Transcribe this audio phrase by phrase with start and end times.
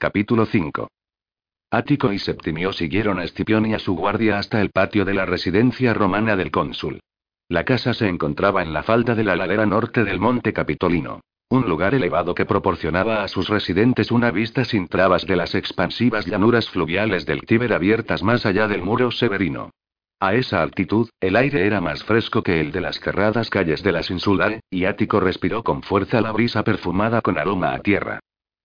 [0.00, 0.88] Capítulo 5.
[1.70, 5.26] Ático y Septimio siguieron a Escipión y a su guardia hasta el patio de la
[5.26, 7.00] residencia romana del cónsul.
[7.50, 11.20] La casa se encontraba en la falda de la ladera norte del monte Capitolino.
[11.50, 16.24] Un lugar elevado que proporcionaba a sus residentes una vista sin trabas de las expansivas
[16.24, 19.68] llanuras fluviales del Tíber abiertas más allá del muro severino.
[20.18, 23.92] A esa altitud, el aire era más fresco que el de las cerradas calles de
[23.92, 28.20] las insulares, y Ático respiró con fuerza la brisa perfumada con aroma a tierra.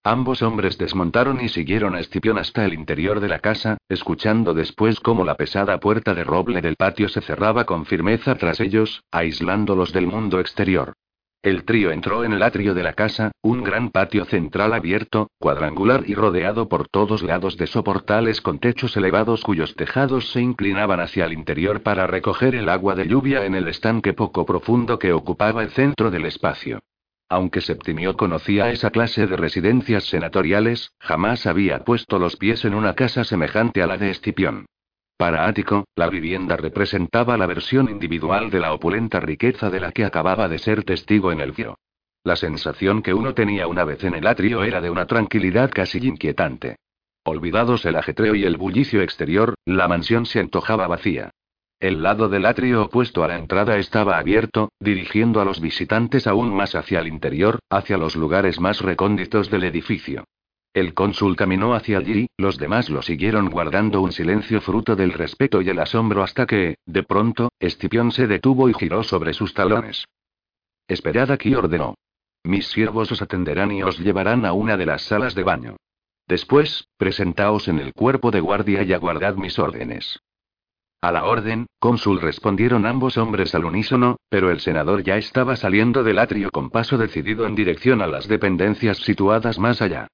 [0.07, 4.99] Ambos hombres desmontaron y siguieron a Escipión hasta el interior de la casa, escuchando después
[4.99, 9.93] cómo la pesada puerta de roble del patio se cerraba con firmeza tras ellos, aislándolos
[9.93, 10.93] del mundo exterior.
[11.41, 16.03] El trío entró en el atrio de la casa, un gran patio central abierto, cuadrangular
[16.05, 21.25] y rodeado por todos lados de soportales con techos elevados cuyos tejados se inclinaban hacia
[21.25, 25.63] el interior para recoger el agua de lluvia en el estanque poco profundo que ocupaba
[25.63, 26.81] el centro del espacio.
[27.27, 32.93] Aunque Septimio conocía esa clase de residencias senatoriales, jamás había puesto los pies en una
[32.93, 34.65] casa semejante a la de Escipión.
[35.17, 40.05] Para Ático, la vivienda representaba la versión individual de la opulenta riqueza de la que
[40.05, 41.77] acababa de ser testigo en el Giro.
[42.23, 45.99] La sensación que uno tenía una vez en el atrio era de una tranquilidad casi
[45.99, 46.75] inquietante.
[47.23, 51.31] Olvidados el ajetreo y el bullicio exterior, la mansión se antojaba vacía.
[51.79, 56.55] El lado del atrio opuesto a la entrada estaba abierto, dirigiendo a los visitantes aún
[56.55, 60.23] más hacia el interior, hacia los lugares más recónditos del edificio.
[60.73, 65.61] El cónsul caminó hacia allí, los demás lo siguieron guardando un silencio fruto del respeto
[65.61, 70.05] y el asombro hasta que, de pronto, Escipión se detuvo y giró sobre sus talones.
[70.87, 71.95] Esperad aquí, ordenó.
[72.43, 75.77] Mis siervos os atenderán y os llevarán a una de las salas de baño.
[76.27, 80.19] Después, presentaos en el cuerpo de guardia y aguardad mis órdenes.
[81.05, 86.03] A la orden, cónsul respondieron ambos hombres al unísono, pero el senador ya estaba saliendo
[86.03, 90.07] del atrio con paso decidido en dirección a las dependencias situadas más allá.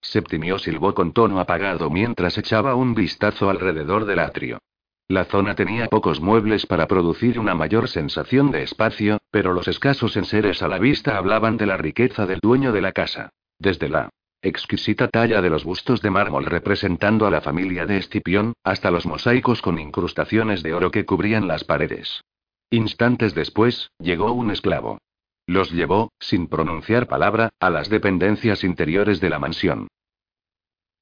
[0.00, 4.58] Septimio silbó con tono apagado mientras echaba un vistazo alrededor del atrio.
[5.06, 10.16] La zona tenía pocos muebles para producir una mayor sensación de espacio, pero los escasos
[10.16, 13.28] enseres a la vista hablaban de la riqueza del dueño de la casa.
[13.58, 14.08] Desde la
[14.46, 19.06] exquisita talla de los bustos de mármol representando a la familia de Escipión, hasta los
[19.06, 22.22] mosaicos con incrustaciones de oro que cubrían las paredes.
[22.70, 24.98] Instantes después, llegó un esclavo.
[25.46, 29.88] Los llevó, sin pronunciar palabra, a las dependencias interiores de la mansión.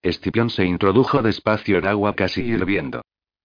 [0.02, 3.00] Escipión se introdujo despacio en agua casi hirviendo.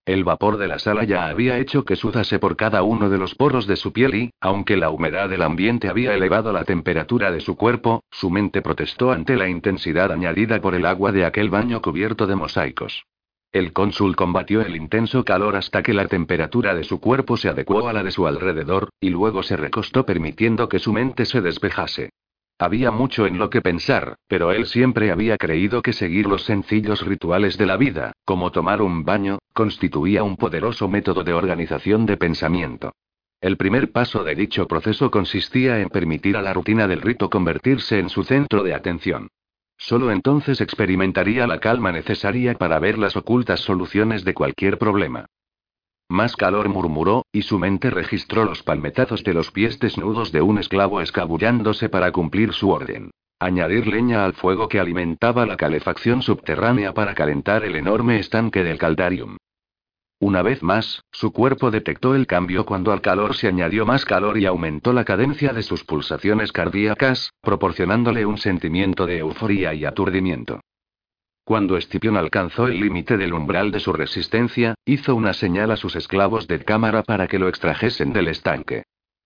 [0.05, 3.35] El vapor de la sala ya había hecho que sudase por cada uno de los
[3.35, 7.41] poros de su piel y, aunque la humedad del ambiente había elevado la temperatura de
[7.41, 11.81] su cuerpo, su mente protestó ante la intensidad añadida por el agua de aquel baño
[11.81, 13.03] cubierto de mosaicos.
[13.51, 17.87] El cónsul combatió el intenso calor hasta que la temperatura de su cuerpo se adecuó
[17.87, 22.11] a la de su alrededor, y luego se recostó permitiendo que su mente se despejase.
[22.61, 27.05] Había mucho en lo que pensar, pero él siempre había creído que seguir los sencillos
[27.05, 32.17] rituales de la vida, como tomar un baño, constituía un poderoso método de organización de
[32.17, 32.91] pensamiento.
[33.39, 37.97] El primer paso de dicho proceso consistía en permitir a la rutina del rito convertirse
[37.97, 39.29] en su centro de atención.
[39.77, 45.27] Solo entonces experimentaría la calma necesaria para ver las ocultas soluciones de cualquier problema.
[46.09, 50.57] Más calor murmuró, y su mente registró los palmetazos de los pies desnudos de un
[50.57, 53.11] esclavo escabullándose para cumplir su orden.
[53.39, 58.79] Añadir leña al fuego que alimentaba la calefacción subterránea para calentar el enorme estanque del
[58.79, 59.37] caldarium.
[60.19, 64.37] Una vez más, su cuerpo detectó el cambio cuando al calor se añadió más calor
[64.39, 70.59] y aumentó la cadencia de sus pulsaciones cardíacas, proporcionándole un sentimiento de euforia y aturdimiento.
[71.49, 75.95] Cuando Escipión alcanzó el límite del umbral de su resistencia, hizo una señal a sus
[75.95, 78.83] esclavos de cámara para que lo extrajesen del estanque.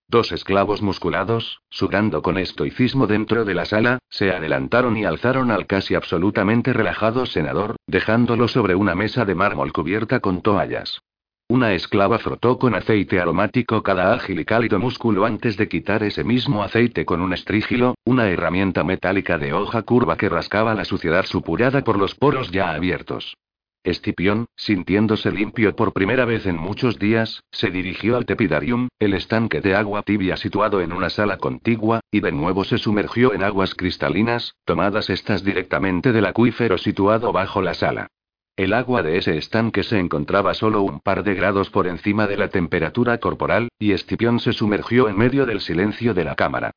[0.08, 5.66] Dos esclavos musculados, sudando con estoicismo dentro de la sala, se adelantaron y alzaron al
[5.66, 11.02] casi absolutamente relajado senador, dejándolo sobre una mesa de mármol cubierta con toallas.
[11.46, 16.24] Una esclava frotó con aceite aromático cada ágil y cálido músculo antes de quitar ese
[16.24, 21.26] mismo aceite con un estrígilo, una herramienta metálica de hoja curva que rascaba la suciedad
[21.26, 23.36] supurada por los poros ya abiertos.
[23.82, 29.60] Escipión, sintiéndose limpio por primera vez en muchos días, se dirigió al tepidarium, el estanque
[29.60, 33.74] de agua tibia situado en una sala contigua, y de nuevo se sumergió en aguas
[33.74, 38.08] cristalinas, tomadas estas directamente del acuífero situado bajo la sala.
[38.56, 42.36] El agua de ese estanque se encontraba solo un par de grados por encima de
[42.36, 46.70] la temperatura corporal, y Escipión se sumergió en medio del silencio de la cámara.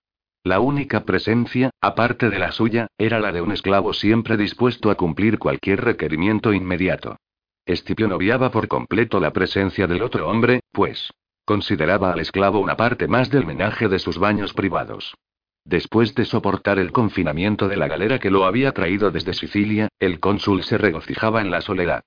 [0.44, 4.96] La única presencia, aparte de la suya, era la de un esclavo siempre dispuesto a
[4.96, 7.18] cumplir cualquier requerimiento inmediato.
[7.64, 11.12] Escipión obviaba por completo la presencia del otro hombre, pues
[11.46, 15.14] consideraba al esclavo una parte más del menaje de sus baños privados.
[15.68, 20.22] Después de soportar el confinamiento de la galera que lo había traído desde Sicilia, el
[20.22, 22.04] cónsul se regocijaba en la soledad.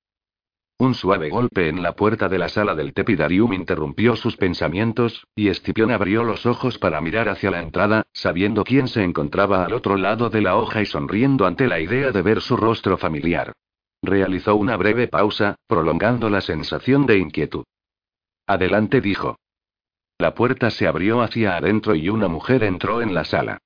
[0.78, 5.48] Un suave golpe en la puerta de la sala del Tepidarium interrumpió sus pensamientos, y
[5.48, 9.98] Escipión abrió los ojos para mirar hacia la entrada, sabiendo quién se encontraba al otro
[9.98, 13.52] lado de la hoja y sonriendo ante la idea de ver su rostro familiar.
[14.00, 17.64] Realizó una breve pausa, prolongando la sensación de inquietud.
[18.46, 19.36] Adelante dijo.
[20.20, 23.56] La puerta se abrió hacia adentro y una mujer entró en la sala.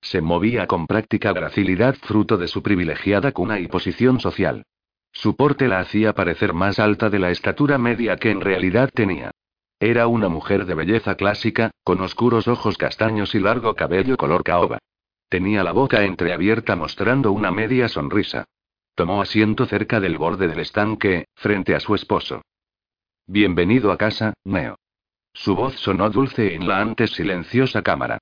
[0.00, 4.62] Se movía con práctica gracilidad fruto de su privilegiada cuna y posición social.
[5.10, 9.32] Su porte la hacía parecer más alta de la estatura media que en realidad tenía.
[9.80, 14.78] Era una mujer de belleza clásica, con oscuros ojos castaños y largo cabello color caoba.
[15.28, 18.44] Tenía la boca entreabierta mostrando una media sonrisa.
[18.94, 22.42] Tomó asiento cerca del borde del estanque, frente a su esposo.
[23.26, 24.76] Bienvenido a casa, Neo.
[25.34, 28.18] Su voz sonó dulce en la antes silenciosa cámara.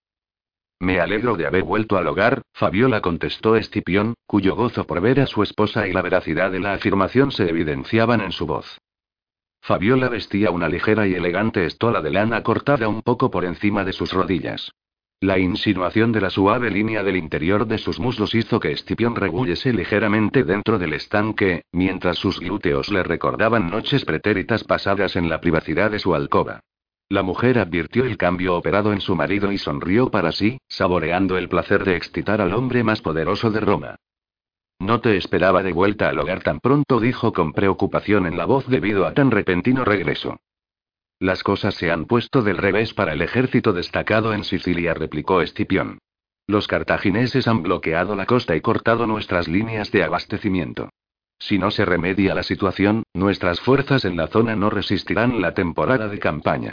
[0.80, 5.26] Me alegro de haber vuelto al hogar, Fabiola contestó Escipión, cuyo gozo por ver a
[5.26, 8.78] su esposa y la veracidad de la afirmación se evidenciaban en su voz.
[9.60, 13.92] Fabiola vestía una ligera y elegante estola de lana cortada un poco por encima de
[13.92, 14.72] sus rodillas.
[15.20, 19.72] La insinuación de la suave línea del interior de sus muslos hizo que Escipión rebullese
[19.72, 25.92] ligeramente dentro del estanque, mientras sus glúteos le recordaban noches pretéritas pasadas en la privacidad
[25.92, 26.62] de su alcoba.
[27.12, 31.50] La mujer advirtió el cambio operado en su marido y sonrió para sí, saboreando el
[31.50, 33.96] placer de excitar al hombre más poderoso de Roma.
[34.80, 38.66] No te esperaba de vuelta al hogar tan pronto, dijo con preocupación en la voz
[38.66, 40.40] debido a tan repentino regreso.
[41.18, 45.98] Las cosas se han puesto del revés para el ejército destacado en Sicilia, replicó Escipión.
[46.46, 50.88] Los cartagineses han bloqueado la costa y cortado nuestras líneas de abastecimiento.
[51.38, 56.08] Si no se remedia la situación, nuestras fuerzas en la zona no resistirán la temporada
[56.08, 56.72] de campaña.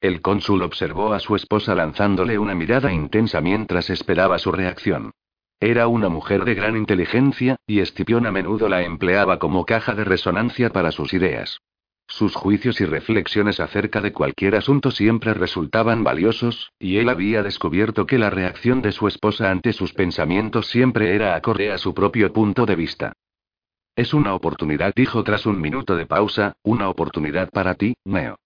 [0.00, 5.12] El cónsul observó a su esposa lanzándole una mirada intensa mientras esperaba su reacción.
[5.58, 10.04] Era una mujer de gran inteligencia, y Escipión a menudo la empleaba como caja de
[10.04, 11.60] resonancia para sus ideas.
[12.08, 18.06] Sus juicios y reflexiones acerca de cualquier asunto siempre resultaban valiosos, y él había descubierto
[18.06, 22.32] que la reacción de su esposa ante sus pensamientos siempre era acorde a su propio
[22.32, 23.12] punto de vista.
[23.96, 28.36] Es una oportunidad, dijo tras un minuto de pausa, una oportunidad para ti, Neo.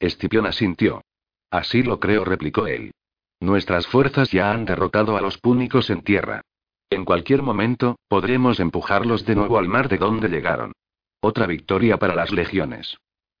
[0.00, 1.02] Escipión asintió.
[1.50, 2.92] Así lo creo, replicó él.
[3.40, 6.42] Nuestras fuerzas ya han derrotado a los púnicos en tierra.
[6.90, 10.72] En cualquier momento, podremos empujarlos de nuevo al mar de donde llegaron.
[11.20, 12.96] Otra victoria para las legiones.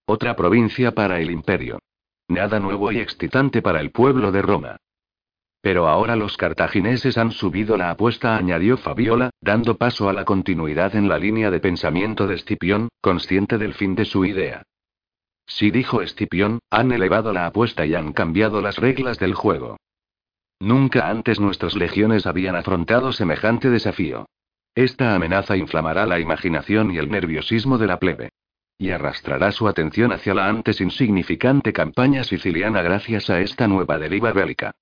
[0.06, 1.78] Otra provincia para el imperio.
[2.28, 4.76] Nada nuevo y excitante para el pueblo de Roma.
[5.60, 10.94] Pero ahora los cartagineses han subido la apuesta, añadió Fabiola, dando paso a la continuidad
[10.94, 14.62] en la línea de pensamiento de Escipión, consciente del fin de su idea.
[15.48, 19.78] Sí, dijo Escipión, han elevado la apuesta y han cambiado las reglas del juego.
[20.60, 24.26] Nunca antes nuestras legiones habían afrontado semejante desafío.
[24.74, 28.28] Esta amenaza inflamará la imaginación y el nerviosismo de la plebe.
[28.76, 34.32] Y arrastrará su atención hacia la antes insignificante campaña siciliana gracias a esta nueva deriva
[34.32, 34.72] bélica.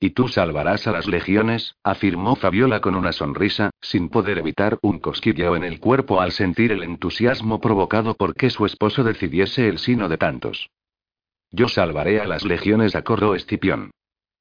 [0.00, 4.98] Y tú salvarás a las legiones, afirmó Fabiola con una sonrisa, sin poder evitar un
[4.98, 9.78] cosquilleo en el cuerpo al sentir el entusiasmo provocado por que su esposo decidiese el
[9.78, 10.68] sino de tantos.
[11.50, 13.92] Yo salvaré a las legiones, acorró Escipión.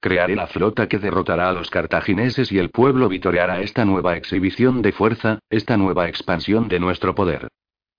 [0.01, 4.81] Crearé la flota que derrotará a los cartagineses y el pueblo vitoreará esta nueva exhibición
[4.81, 7.47] de fuerza, esta nueva expansión de nuestro poder.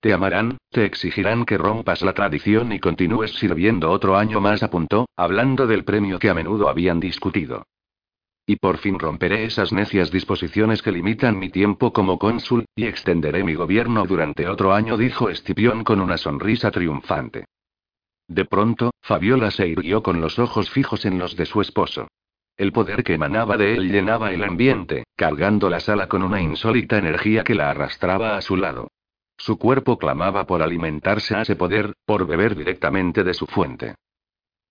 [0.05, 5.07] Te amarán, te exigirán que rompas la tradición y continúes sirviendo otro año más, apuntó,
[5.15, 7.65] hablando del premio que a menudo habían discutido.
[8.45, 13.43] Y por fin romperé esas necias disposiciones que limitan mi tiempo como cónsul, y extenderé
[13.43, 17.45] mi gobierno durante otro año, dijo Escipión con una sonrisa triunfante.
[18.27, 22.09] De pronto, Fabiola se irguió con los ojos fijos en los de su esposo.
[22.57, 26.99] El poder que emanaba de él llenaba el ambiente, cargando la sala con una insólita
[26.99, 28.89] energía que la arrastraba a su lado.
[29.37, 33.95] Su cuerpo clamaba por alimentarse a ese poder, por beber directamente de su fuente.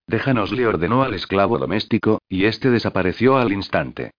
[0.07, 4.13] Déjanos, le ordenó al esclavo doméstico, y este desapareció al instante.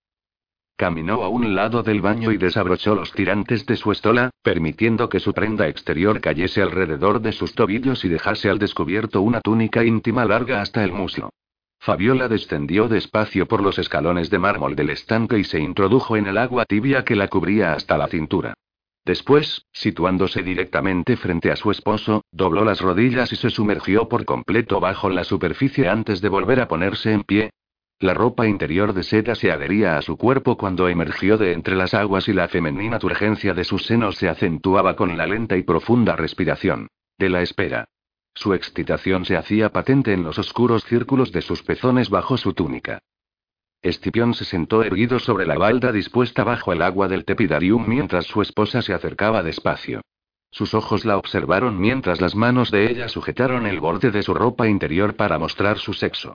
[0.78, 5.22] Caminó a un lado del baño y desabrochó los tirantes de su estola, permitiendo que
[5.22, 10.26] su prenda exterior cayese alrededor de sus tobillos y dejase al descubierto una túnica íntima
[10.26, 11.30] larga hasta el muslo.
[11.80, 16.38] Fabiola descendió despacio por los escalones de mármol del estanque y se introdujo en el
[16.38, 18.54] agua tibia que la cubría hasta la cintura.
[19.06, 24.80] Después, situándose directamente frente a su esposo, dobló las rodillas y se sumergió por completo
[24.80, 27.52] bajo la superficie antes de volver a ponerse en pie.
[28.00, 31.94] La ropa interior de seda se adhería a su cuerpo cuando emergió de entre las
[31.94, 36.16] aguas y la femenina turgencia de sus senos se acentuaba con la lenta y profunda
[36.16, 36.88] respiración.
[37.18, 37.88] De la espera.
[38.34, 43.00] Su excitación se hacía patente en los oscuros círculos de sus pezones bajo su túnica.
[43.86, 48.42] Escipión se sentó erguido sobre la balda dispuesta bajo el agua del tepidarium mientras su
[48.42, 50.02] esposa se acercaba despacio.
[50.50, 54.68] Sus ojos la observaron mientras las manos de ella sujetaron el borde de su ropa
[54.68, 56.34] interior para mostrar su sexo.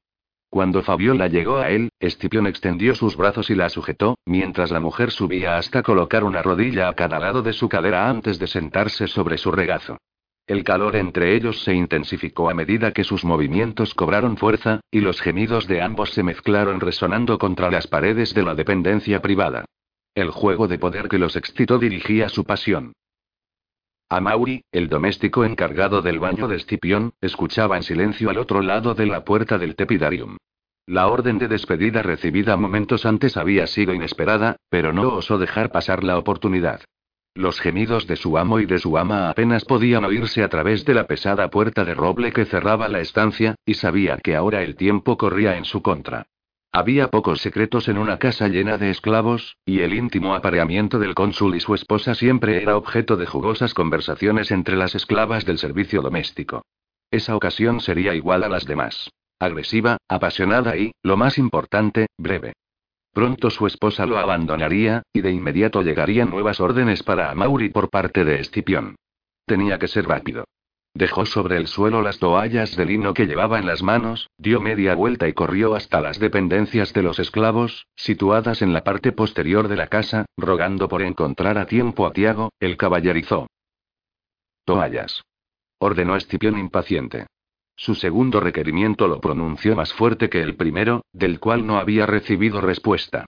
[0.49, 5.11] Cuando Fabiola llegó a él, Escipión extendió sus brazos y la sujetó, mientras la mujer
[5.11, 9.38] subía hasta colocar una rodilla a cada lado de su cadera antes de sentarse sobre
[9.38, 9.99] su regazo.
[10.50, 15.21] El calor entre ellos se intensificó a medida que sus movimientos cobraron fuerza, y los
[15.21, 19.64] gemidos de ambos se mezclaron resonando contra las paredes de la dependencia privada.
[20.12, 22.95] El juego de poder que los excitó dirigía su pasión.
[24.11, 29.07] Mauri, el doméstico encargado del baño de Escipión, escuchaba en silencio al otro lado de
[29.07, 30.37] la puerta del tepidarium.
[30.85, 36.02] La orden de despedida recibida momentos antes había sido inesperada, pero no osó dejar pasar
[36.02, 36.80] la oportunidad.
[37.35, 40.95] Los gemidos de su amo y de su ama apenas podían oírse a través de
[40.95, 45.17] la pesada puerta de roble que cerraba la estancia, y sabía que ahora el tiempo
[45.17, 46.27] corría en su contra.
[46.73, 51.57] Había pocos secretos en una casa llena de esclavos, y el íntimo apareamiento del cónsul
[51.57, 56.63] y su esposa siempre era objeto de jugosas conversaciones entre las esclavas del servicio doméstico.
[57.11, 59.11] Esa ocasión sería igual a las demás.
[59.41, 62.53] Agresiva, apasionada y, lo más importante, breve.
[63.12, 68.25] Pronto su esposa lo abandonaría, y de inmediato llegarían nuevas órdenes para Amaury por parte
[68.25, 68.97] de Escipión.
[69.47, 70.45] Tenía que ser rápido.
[70.95, 74.95] Dejó sobre el suelo las toallas de lino que llevaba en las manos, dio media
[74.95, 79.76] vuelta y corrió hasta las dependencias de los esclavos, situadas en la parte posterior de
[79.76, 83.47] la casa, rogando por encontrar a tiempo a Tiago, el caballerizó.
[84.64, 85.23] Toallas.
[85.79, 87.26] Ordenó Escipión impaciente.
[87.81, 92.61] Su segundo requerimiento lo pronunció más fuerte que el primero, del cual no había recibido
[92.61, 93.25] respuesta.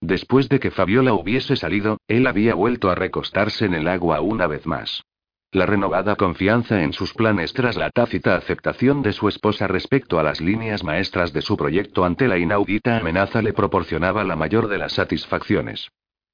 [0.00, 4.46] Después de que Fabiola hubiese salido, él había vuelto a recostarse en el agua una
[4.46, 5.02] vez más.
[5.50, 10.22] La renovada confianza en sus planes tras la tácita aceptación de su esposa respecto a
[10.22, 14.78] las líneas maestras de su proyecto ante la inaudita amenaza le proporcionaba la mayor de
[14.78, 15.88] las satisfacciones.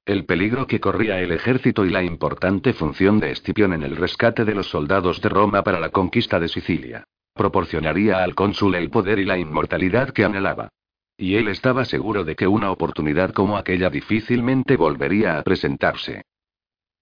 [0.05, 4.45] El peligro que corría el ejército y la importante función de Escipión en el rescate
[4.45, 7.03] de los soldados de Roma para la conquista de Sicilia.
[7.33, 10.69] Proporcionaría al cónsul el poder y la inmortalidad que anhelaba.
[11.17, 16.23] Y él estaba seguro de que una oportunidad como aquella difícilmente volvería a presentarse.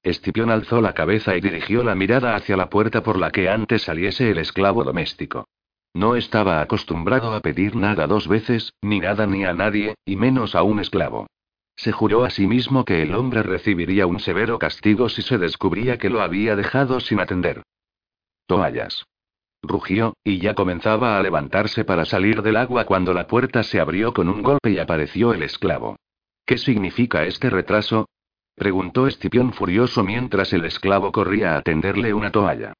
[0.04, 3.84] Escipión alzó la cabeza y dirigió la mirada hacia la puerta por la que antes
[3.84, 5.48] saliese el esclavo doméstico.
[5.94, 10.56] No estaba acostumbrado a pedir nada dos veces, ni nada ni a nadie, y menos
[10.56, 11.28] a un esclavo.
[11.76, 15.98] Se juró a sí mismo que el hombre recibiría un severo castigo si se descubría
[15.98, 17.64] que lo había dejado sin atender.
[18.48, 19.06] Toallas.
[19.64, 24.14] Rugió, y ya comenzaba a levantarse para salir del agua cuando la puerta se abrió
[24.14, 25.98] con un golpe y apareció el esclavo.
[26.46, 28.08] ¿Qué significa este retraso?
[28.56, 32.74] Preguntó Escipión furioso mientras el esclavo corría a tenderle una toalla.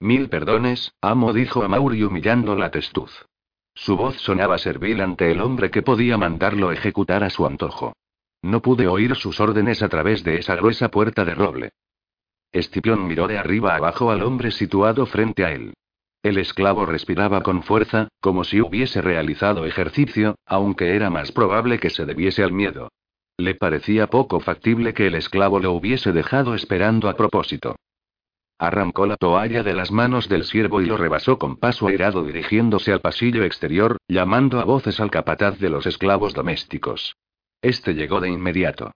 [0.00, 3.26] Mil perdones, amo, dijo a humillando la testuz.
[3.74, 7.94] Su voz sonaba servil ante el hombre que podía mandarlo ejecutar a su antojo.
[8.42, 11.72] No pude oír sus órdenes a través de esa gruesa puerta de roble.
[12.52, 15.74] Escipión miró de arriba abajo al hombre situado frente a él.
[16.24, 21.90] El esclavo respiraba con fuerza, como si hubiese realizado ejercicio, aunque era más probable que
[21.90, 22.88] se debiese al miedo.
[23.36, 27.76] Le parecía poco factible que el esclavo lo hubiese dejado esperando a propósito.
[28.58, 32.90] Arrancó la toalla de las manos del siervo y lo rebasó con paso airado dirigiéndose
[32.94, 37.16] al pasillo exterior, llamando a voces al capataz de los esclavos domésticos.
[37.60, 38.92] Este llegó de inmediato.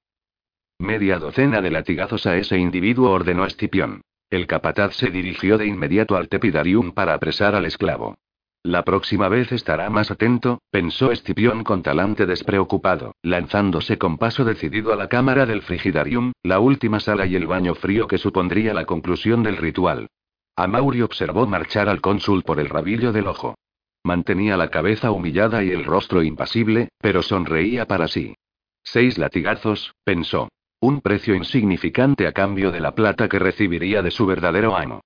[0.79, 4.01] Media docena de latigazos a ese individuo ordenó Escipión.
[4.31, 8.17] El capataz se dirigió de inmediato al tepidarium para apresar al esclavo.
[8.63, 14.93] La próxima vez estará más atento, pensó Escipión con talante despreocupado, lanzándose con paso decidido
[14.93, 18.85] a la cámara del frigidarium, la última sala y el baño frío que supondría la
[18.85, 20.09] conclusión del ritual.
[20.57, 23.55] Amaury observó marchar al cónsul por el rabillo del ojo.
[24.03, 28.35] Mantenía la cabeza humillada y el rostro impasible, pero sonreía para sí.
[28.83, 30.49] Seis latigazos, pensó.
[30.81, 35.01] Un precio insignificante a cambio de la plata que recibiría de su verdadero amo.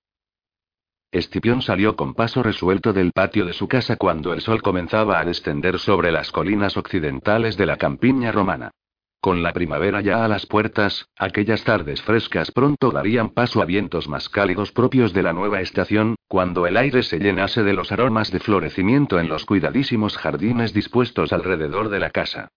[1.10, 5.24] Escipión salió con paso resuelto del patio de su casa cuando el sol comenzaba a
[5.24, 8.70] descender sobre las colinas occidentales de la campiña romana.
[9.18, 14.08] Con la primavera ya a las puertas, aquellas tardes frescas pronto darían paso a vientos
[14.08, 18.30] más cálidos propios de la nueva estación, cuando el aire se llenase de los aromas
[18.30, 22.48] de florecimiento en los cuidadísimos jardines dispuestos alrededor de la casa.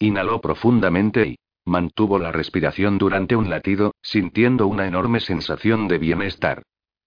[0.00, 6.62] Inhaló profundamente y mantuvo la respiración durante un latido, sintiendo una enorme sensación de bienestar.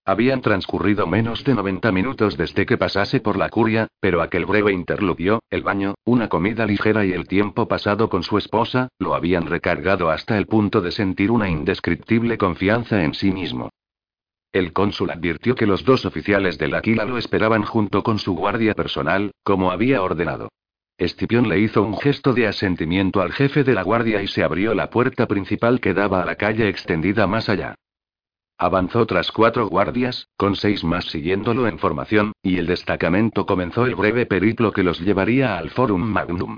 [0.08, 4.72] Habían transcurrido menos de 90 minutos desde que pasase por la curia, pero aquel breve
[4.72, 9.48] interludio, el baño, una comida ligera y el tiempo pasado con su esposa, lo habían
[9.48, 13.70] recargado hasta el punto de sentir una indescriptible confianza en sí mismo.
[14.54, 18.76] El cónsul advirtió que los dos oficiales del Aquila lo esperaban junto con su guardia
[18.76, 20.48] personal, como había ordenado.
[20.98, 24.74] Escipión le hizo un gesto de asentimiento al jefe de la guardia y se abrió
[24.74, 27.76] la puerta principal que daba a la calle extendida más allá.
[28.58, 33.94] Avanzó tras cuatro guardias, con seis más siguiéndolo en formación, y el destacamento comenzó el
[33.94, 36.58] breve periplo que los llevaría al Forum Magnum.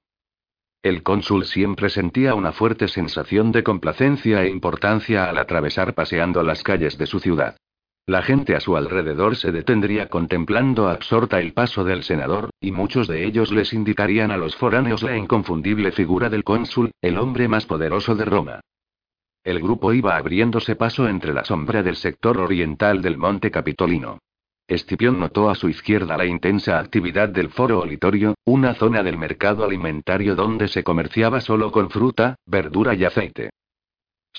[0.81, 6.63] El cónsul siempre sentía una fuerte sensación de complacencia e importancia al atravesar paseando las
[6.63, 7.58] calles de su ciudad.
[8.06, 13.08] La gente a su alrededor se detendría contemplando absorta el paso del senador, y muchos
[13.08, 17.65] de ellos les indicarían a los foráneos la inconfundible figura del cónsul, el hombre más
[17.65, 18.62] poderoso de Roma.
[19.44, 24.20] El grupo iba abriéndose paso entre la sombra del sector oriental del monte Capitolino.
[24.68, 29.63] Escipión notó a su izquierda la intensa actividad del foro olitorio, una zona del mercado
[29.63, 33.50] alimentario donde se comerciaba solo con fruta, verdura y aceite.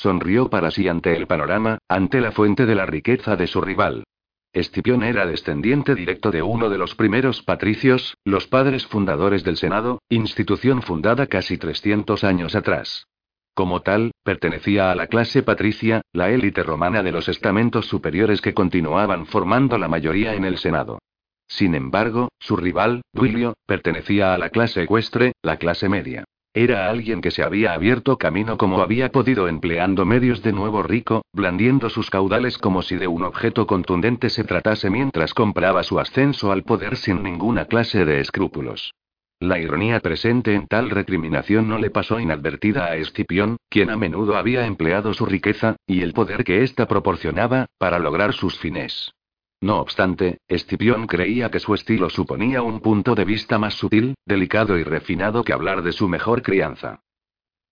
[0.01, 4.05] Sonrió para sí ante el panorama, ante la fuente de la riqueza de su rival.
[4.51, 10.01] Escipión era descendiente directo de uno de los primeros patricios, los padres fundadores del Senado,
[10.09, 13.09] institución fundada casi 300 años atrás.
[13.53, 18.55] Como tal, pertenecía a la clase patricia, la élite romana de los estamentos superiores que
[18.55, 20.99] continuaban formando la mayoría en el Senado.
[21.47, 26.25] Sin embargo, su rival, Duilio, pertenecía a la clase ecuestre, la clase media.
[26.53, 31.23] Era alguien que se había abierto camino como había podido empleando medios de nuevo rico,
[31.33, 36.51] blandiendo sus caudales como si de un objeto contundente se tratase mientras compraba su ascenso
[36.51, 38.93] al poder sin ninguna clase de escrúpulos.
[39.39, 44.37] La ironía presente en tal recriminación no le pasó inadvertida a Escipión, quien a menudo
[44.37, 49.13] había empleado su riqueza, y el poder que ésta proporcionaba, para lograr sus fines.
[49.61, 54.79] No obstante, Escipión creía que su estilo suponía un punto de vista más sutil, delicado
[54.79, 57.03] y refinado que hablar de su mejor crianza.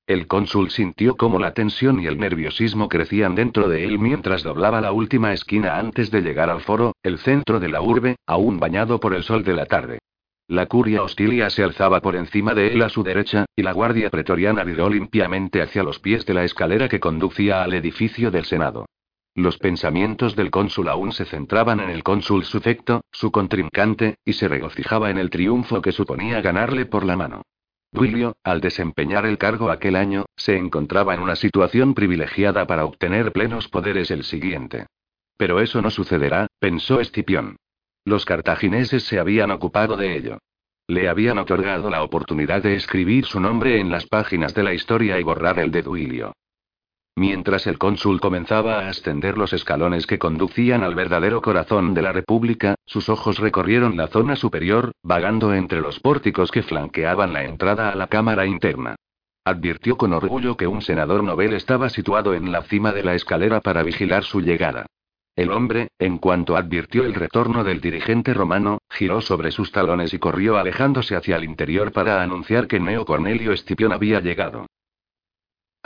[0.07, 4.81] El cónsul sintió cómo la tensión y el nerviosismo crecían dentro de él mientras doblaba
[4.81, 9.01] la última esquina antes de llegar al foro, el centro de la urbe, aún bañado
[9.01, 9.99] por el sol de la tarde.
[10.47, 14.09] La curia hostilia se alzaba por encima de él a su derecha, y la guardia
[14.09, 18.87] pretoriana viró limpiamente hacia los pies de la escalera que conducía al edificio del Senado.
[19.39, 24.49] Los pensamientos del cónsul aún se centraban en el cónsul sufecto, su contrincante, y se
[24.49, 27.43] regocijaba en el triunfo que suponía ganarle por la mano.
[27.93, 33.31] Duilio, al desempeñar el cargo aquel año, se encontraba en una situación privilegiada para obtener
[33.31, 34.87] plenos poderes el siguiente.
[35.37, 37.59] Pero eso no sucederá, pensó Escipión.
[38.05, 40.39] Los cartagineses se habían ocupado de ello.
[40.89, 45.21] Le habían otorgado la oportunidad de escribir su nombre en las páginas de la historia
[45.21, 46.33] y borrar el de Duilio.
[47.19, 52.13] Mientras el cónsul comenzaba a ascender los escalones que conducían al verdadero corazón de la
[52.13, 57.91] República, sus ojos recorrieron la zona superior, vagando entre los pórticos que flanqueaban la entrada
[57.91, 58.95] a la cámara interna.
[59.45, 63.61] Advirtió con orgullo que un senador novel estaba situado en la cima de la escalera
[63.63, 64.87] para vigilar su llegada.
[65.35, 70.21] El hombre, en cuanto advirtió el retorno del dirigente romano, giró sobre sus talones y
[70.21, 74.67] corrió alejándose hacia el interior para anunciar que Neo Cornelio Escipión había llegado.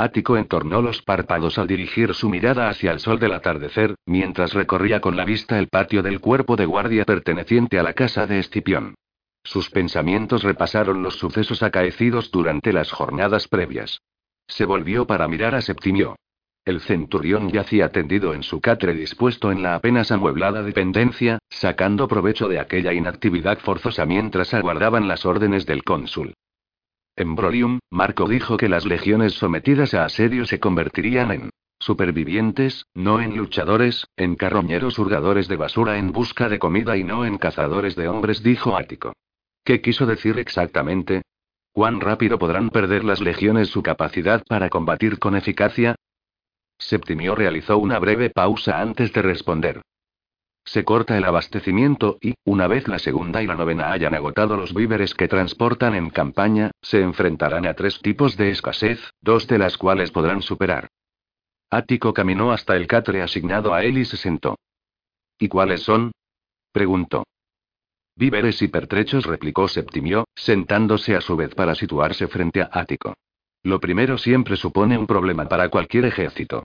[0.03, 5.01] Ático entornó los párpados al dirigir su mirada hacia el sol del atardecer, mientras recorría
[5.01, 8.97] con la vista el patio del cuerpo de guardia perteneciente a la casa de Escipión.
[9.45, 14.01] Sus pensamientos repasaron los sucesos acaecidos durante las jornadas previas.
[14.49, 16.17] Se volvió para mirar a Septimio.
[16.65, 22.49] El centurión yacía tendido en su catre dispuesto en la apenas amueblada dependencia, sacando provecho
[22.49, 26.35] de aquella inactividad forzosa mientras aguardaban las órdenes del cónsul.
[27.15, 27.37] En
[27.91, 34.07] Marco dijo que las legiones sometidas a asedio se convertirían en supervivientes, no en luchadores,
[34.17, 38.43] en carroñeros hurgadores de basura en busca de comida y no en cazadores de hombres,
[38.43, 39.13] dijo Ático.
[39.65, 41.23] ¿Qué quiso decir exactamente?
[41.73, 45.97] ¿Cuán rápido podrán perder las legiones su capacidad para combatir con eficacia?
[46.79, 49.83] Septimio realizó una breve pausa antes de responder.
[50.65, 54.73] Se corta el abastecimiento y, una vez la segunda y la novena hayan agotado los
[54.73, 59.77] víveres que transportan en campaña, se enfrentarán a tres tipos de escasez, dos de las
[59.77, 60.89] cuales podrán superar.
[61.71, 64.57] Ático caminó hasta el catre asignado a él y se sentó.
[65.39, 66.13] ¿Y cuáles son?
[66.71, 67.25] preguntó.
[68.15, 73.15] Víveres y pertrechos, replicó Septimio, sentándose a su vez para situarse frente a Ático.
[73.63, 76.65] Lo primero siempre supone un problema para cualquier ejército.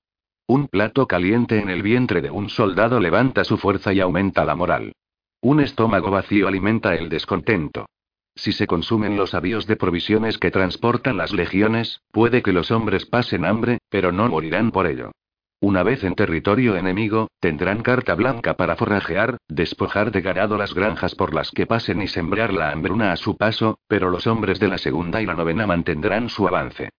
[0.50, 4.56] Un plato caliente en el vientre de un soldado levanta su fuerza y aumenta la
[4.56, 4.94] moral.
[5.42, 7.86] Un estómago vacío alimenta el descontento.
[8.34, 13.06] Si se consumen los avíos de provisiones que transportan las legiones, puede que los hombres
[13.06, 15.12] pasen hambre, pero no morirán por ello.
[15.60, 21.14] Una vez en territorio enemigo, tendrán carta blanca para forrajear, despojar de ganado las granjas
[21.14, 24.70] por las que pasen y sembrar la hambruna a su paso, pero los hombres de
[24.70, 26.90] la segunda y la novena mantendrán su avance.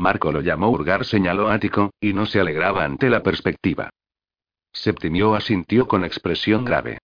[0.00, 3.90] Marco lo llamó Urgar, señaló Ático, y no se alegraba ante la perspectiva.
[4.72, 6.98] Septimio asintió con expresión grave.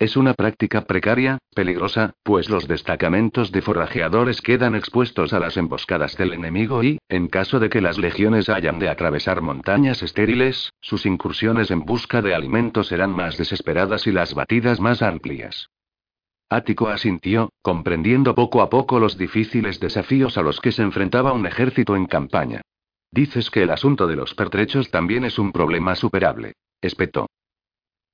[0.00, 6.16] Es una práctica precaria, peligrosa, pues los destacamentos de forrajeadores quedan expuestos a las emboscadas
[6.16, 11.06] del enemigo y, en caso de que las legiones hayan de atravesar montañas estériles, sus
[11.06, 15.68] incursiones en busca de alimentos serán más desesperadas y las batidas más amplias.
[16.50, 21.46] Ático asintió, comprendiendo poco a poco los difíciles desafíos a los que se enfrentaba un
[21.46, 22.62] ejército en campaña.
[23.10, 26.54] Dices que el asunto de los pertrechos también es un problema superable.
[26.80, 27.26] Espetó.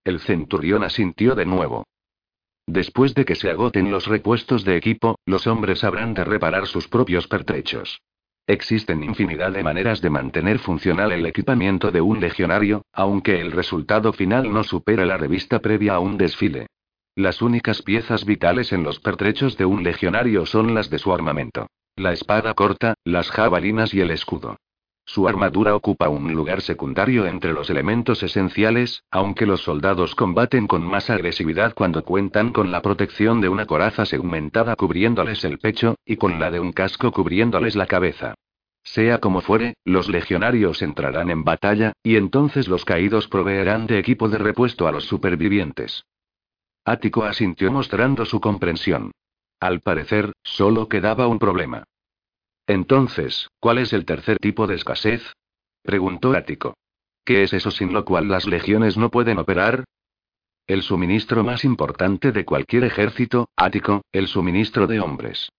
[0.04, 1.84] El centurión asintió de nuevo.
[2.66, 6.88] Después de que se agoten los repuestos de equipo, los hombres habrán de reparar sus
[6.88, 8.00] propios pertrechos.
[8.46, 14.12] Existen infinidad de maneras de mantener funcional el equipamiento de un legionario, aunque el resultado
[14.12, 16.66] final no supera la revista previa a un desfile.
[17.16, 21.68] Las únicas piezas vitales en los pertrechos de un legionario son las de su armamento.
[21.94, 24.56] La espada corta, las jabalinas y el escudo.
[25.04, 30.82] Su armadura ocupa un lugar secundario entre los elementos esenciales, aunque los soldados combaten con
[30.82, 36.16] más agresividad cuando cuentan con la protección de una coraza segmentada cubriéndoles el pecho, y
[36.16, 38.34] con la de un casco cubriéndoles la cabeza.
[38.82, 44.28] Sea como fuere, los legionarios entrarán en batalla, y entonces los caídos proveerán de equipo
[44.28, 46.04] de repuesto a los supervivientes.
[46.84, 49.10] Ático asintió mostrando su comprensión.
[49.58, 51.84] Al parecer, solo quedaba un problema.
[52.66, 55.32] Entonces, ¿cuál es el tercer tipo de escasez?
[55.82, 56.74] preguntó Ático.
[57.24, 59.84] ¿Qué es eso sin lo cual las legiones no pueden operar?
[60.66, 65.50] El suministro más importante de cualquier ejército, Ático, el suministro de hombres.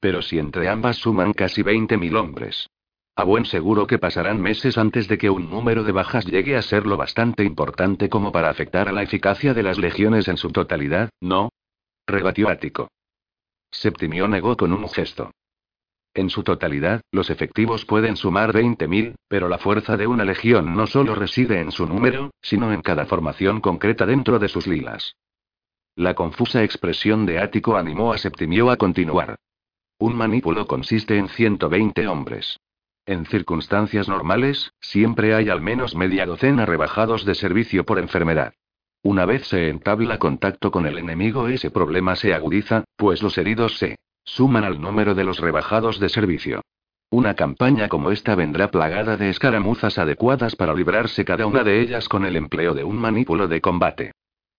[0.00, 2.66] Pero si entre ambas suman casi 20.000 hombres.
[3.16, 6.62] A buen seguro que pasarán meses antes de que un número de bajas llegue a
[6.62, 10.50] ser lo bastante importante como para afectar a la eficacia de las legiones en su
[10.50, 11.50] totalidad, ¿no?
[12.06, 12.88] rebatió Ático.
[13.70, 15.30] Septimio negó con un gesto.
[16.12, 20.88] En su totalidad, los efectivos pueden sumar 20.000, pero la fuerza de una legión no
[20.88, 25.14] solo reside en su número, sino en cada formación concreta dentro de sus lilas.
[25.94, 29.36] La confusa expresión de Ático animó a Septimio a continuar.
[29.98, 32.58] Un manípulo consiste en 120 hombres.
[33.10, 38.54] En circunstancias normales, siempre hay al menos media docena rebajados de servicio por enfermedad.
[39.02, 43.78] Una vez se entabla contacto con el enemigo, ese problema se agudiza, pues los heridos
[43.78, 46.60] se suman al número de los rebajados de servicio.
[47.10, 52.08] Una campaña como esta vendrá plagada de escaramuzas adecuadas para librarse cada una de ellas
[52.08, 54.12] con el empleo de un manípulo de combate.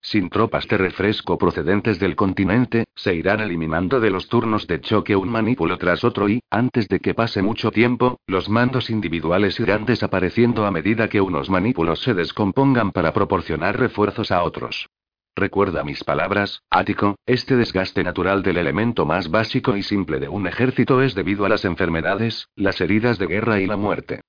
[0.04, 5.16] Sin tropas de refresco procedentes del continente, se irán eliminando de los turnos de choque
[5.16, 9.86] un manípulo tras otro y, antes de que pase mucho tiempo, los mandos individuales irán
[9.86, 14.90] desapareciendo a medida que unos manípulos se descompongan para proporcionar refuerzos a otros.
[15.36, 20.48] Recuerda mis palabras, Ático, este desgaste natural del elemento más básico y simple de un
[20.48, 24.22] ejército es debido a las enfermedades, las heridas de guerra y la muerte.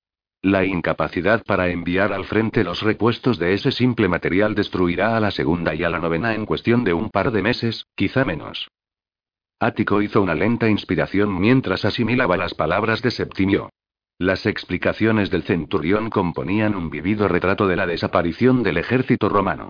[0.43, 5.31] La incapacidad para enviar al frente los repuestos de ese simple material destruirá a la
[5.31, 8.67] segunda y a la novena en cuestión de un par de meses, quizá menos.
[9.61, 13.69] Ático hizo una lenta inspiración mientras asimilaba las palabras de Septimio.
[14.17, 19.69] Las explicaciones del centurión componían un vivido retrato de la desaparición del ejército romano.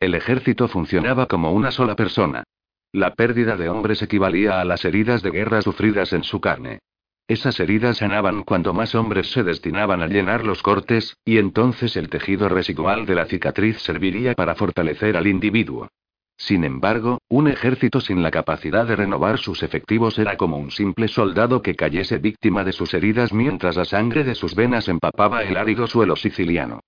[0.00, 2.44] El ejército funcionaba como una sola persona.
[2.92, 6.78] La pérdida de hombres equivalía a las heridas de guerra sufridas en su carne.
[7.26, 12.10] Esas heridas sanaban cuando más hombres se destinaban a llenar los cortes, y entonces el
[12.10, 15.88] tejido residual de la cicatriz serviría para fortalecer al individuo.
[16.36, 21.08] Sin embargo, un ejército sin la capacidad de renovar sus efectivos era como un simple
[21.08, 25.56] soldado que cayese víctima de sus heridas mientras la sangre de sus venas empapaba el
[25.56, 26.80] árido suelo siciliano.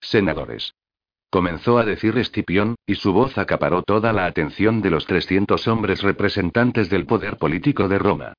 [0.00, 0.72] Senadores.
[1.30, 6.02] Comenzó a decir Escipión, y su voz acaparó toda la atención de los 300 hombres
[6.02, 8.32] representantes del poder político de Roma.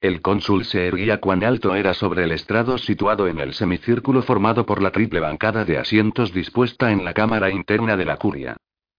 [0.00, 4.66] El cónsul se erguía cuán alto era sobre el estrado situado en el semicírculo formado
[4.66, 8.56] por la triple bancada de asientos dispuesta en la cámara interna de la curia.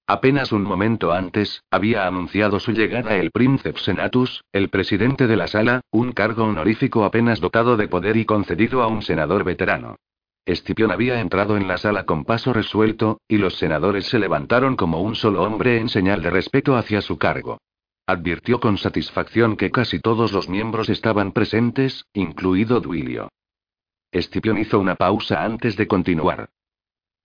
[0.08, 5.48] Apenas un momento antes, había anunciado su llegada el príncipe Senatus, el presidente de la
[5.48, 9.98] sala, un cargo honorífico apenas dotado de poder y concedido a un senador veterano.
[10.46, 15.02] Escipión había entrado en la sala con paso resuelto, y los senadores se levantaron como
[15.02, 17.60] un solo hombre en señal de respeto hacia su cargo.
[18.10, 23.28] Advirtió con satisfacción que casi todos los miembros estaban presentes, incluido Duilio.
[24.14, 26.48] Escipión hizo una pausa antes de continuar.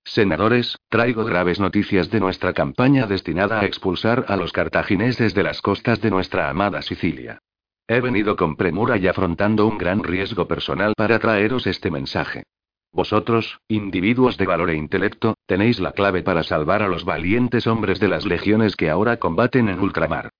[0.02, 5.62] Senadores, traigo graves noticias de nuestra campaña destinada a expulsar a los cartagineses de las
[5.62, 7.38] costas de nuestra amada Sicilia.
[7.86, 12.42] He venido con premura y afrontando un gran riesgo personal para traeros este mensaje.
[12.90, 18.00] Vosotros, individuos de valor e intelecto, tenéis la clave para salvar a los valientes hombres
[18.00, 20.30] de las legiones que ahora combaten en ultramar.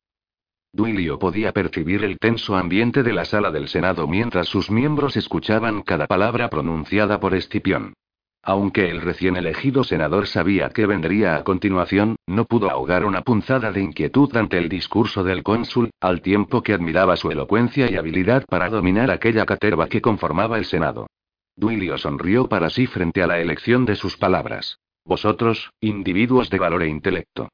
[0.74, 5.82] Duilio podía percibir el tenso ambiente de la sala del Senado mientras sus miembros escuchaban
[5.82, 7.92] cada palabra pronunciada por Escipión.
[8.42, 13.70] Aunque el recién elegido senador sabía que vendría a continuación, no pudo ahogar una punzada
[13.70, 18.44] de inquietud ante el discurso del cónsul, al tiempo que admiraba su elocuencia y habilidad
[18.46, 21.06] para dominar aquella caterva que conformaba el Senado.
[21.54, 24.78] Duilio sonrió para sí frente a la elección de sus palabras.
[25.04, 27.50] Vosotros, individuos de valor e intelecto.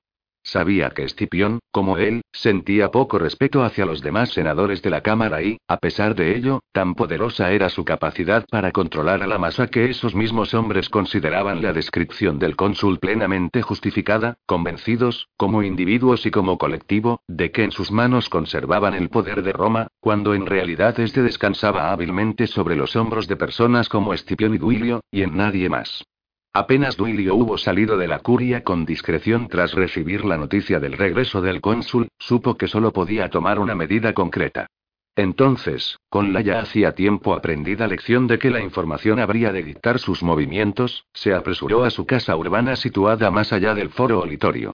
[0.51, 5.43] Sabía que Escipión, como él, sentía poco respeto hacia los demás senadores de la Cámara
[5.43, 9.67] y, a pesar de ello, tan poderosa era su capacidad para controlar a la masa
[9.67, 16.31] que esos mismos hombres consideraban la descripción del cónsul plenamente justificada, convencidos, como individuos y
[16.31, 20.99] como colectivo, de que en sus manos conservaban el poder de Roma, cuando en realidad
[20.99, 25.69] éste descansaba hábilmente sobre los hombros de personas como Escipión y Duilio, y en nadie
[25.69, 26.07] más.
[26.53, 31.41] Apenas Duilio hubo salido de la curia con discreción tras recibir la noticia del regreso
[31.41, 34.67] del cónsul, supo que solo podía tomar una medida concreta.
[35.15, 39.99] Entonces, con la ya hacía tiempo aprendida lección de que la información habría de dictar
[39.99, 44.73] sus movimientos, se apresuró a su casa urbana situada más allá del foro auditorio.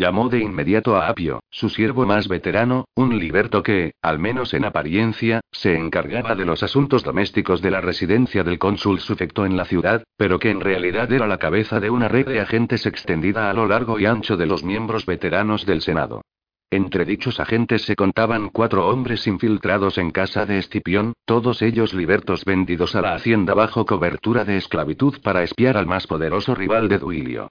[0.00, 4.64] Llamó de inmediato a Apio, su siervo más veterano, un liberto que, al menos en
[4.64, 9.66] apariencia, se encargaba de los asuntos domésticos de la residencia del cónsul sufecto en la
[9.66, 13.52] ciudad, pero que en realidad era la cabeza de una red de agentes extendida a
[13.52, 16.22] lo largo y ancho de los miembros veteranos del Senado.
[16.70, 22.46] Entre dichos agentes se contaban cuatro hombres infiltrados en casa de Escipión, todos ellos libertos
[22.46, 26.96] vendidos a la hacienda bajo cobertura de esclavitud para espiar al más poderoso rival de
[26.96, 27.50] Duilio.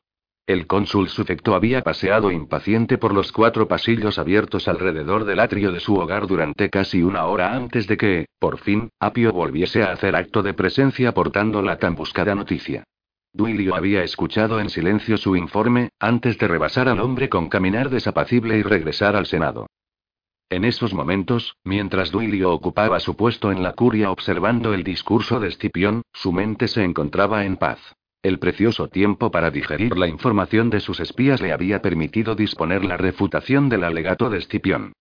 [0.50, 5.80] El cónsul sufecto había paseado impaciente por los cuatro pasillos abiertos alrededor del atrio de
[5.80, 10.16] su hogar durante casi una hora antes de que, por fin, Apio volviese a hacer
[10.16, 12.84] acto de presencia portando la tan buscada noticia.
[13.32, 18.58] Duilio había escuchado en silencio su informe, antes de rebasar al hombre con caminar desapacible
[18.58, 19.68] y regresar al Senado.
[20.50, 25.50] En esos momentos, mientras Duilio ocupaba su puesto en la curia observando el discurso de
[25.50, 27.99] Escipión, su mente se encontraba en paz.
[28.22, 32.98] El precioso tiempo para digerir la información de sus espías le había permitido disponer la
[32.98, 34.92] refutación del alegato de Escipión.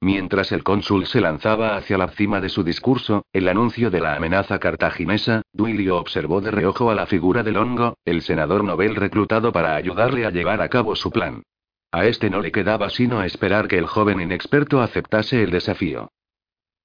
[0.00, 4.14] Mientras el cónsul se lanzaba hacia la cima de su discurso, el anuncio de la
[4.14, 9.50] amenaza cartaginesa, Duilio observó de reojo a la figura de Longo, el senador novel reclutado
[9.50, 11.42] para ayudarle a llevar a cabo su plan.
[11.90, 16.10] A este no le quedaba sino esperar que el joven inexperto aceptase el desafío.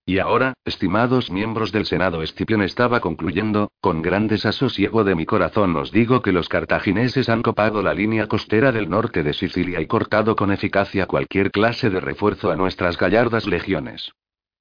[0.06, 5.74] Y ahora, estimados miembros del Senado, Escipión estaba concluyendo, con gran desasosiego de mi corazón
[5.78, 9.88] os digo que los cartagineses han copado la línea costera del norte de Sicilia y
[9.88, 14.12] cortado con eficacia cualquier clase de refuerzo a nuestras gallardas legiones.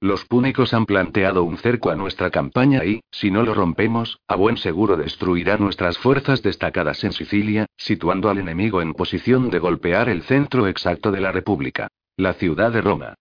[0.01, 4.37] Los púnicos han planteado un cerco a nuestra campaña y, si no lo rompemos, a
[4.37, 10.09] buen seguro destruirá nuestras fuerzas destacadas en Sicilia, situando al enemigo en posición de golpear
[10.09, 13.15] el centro exacto de la República, la ciudad de Roma.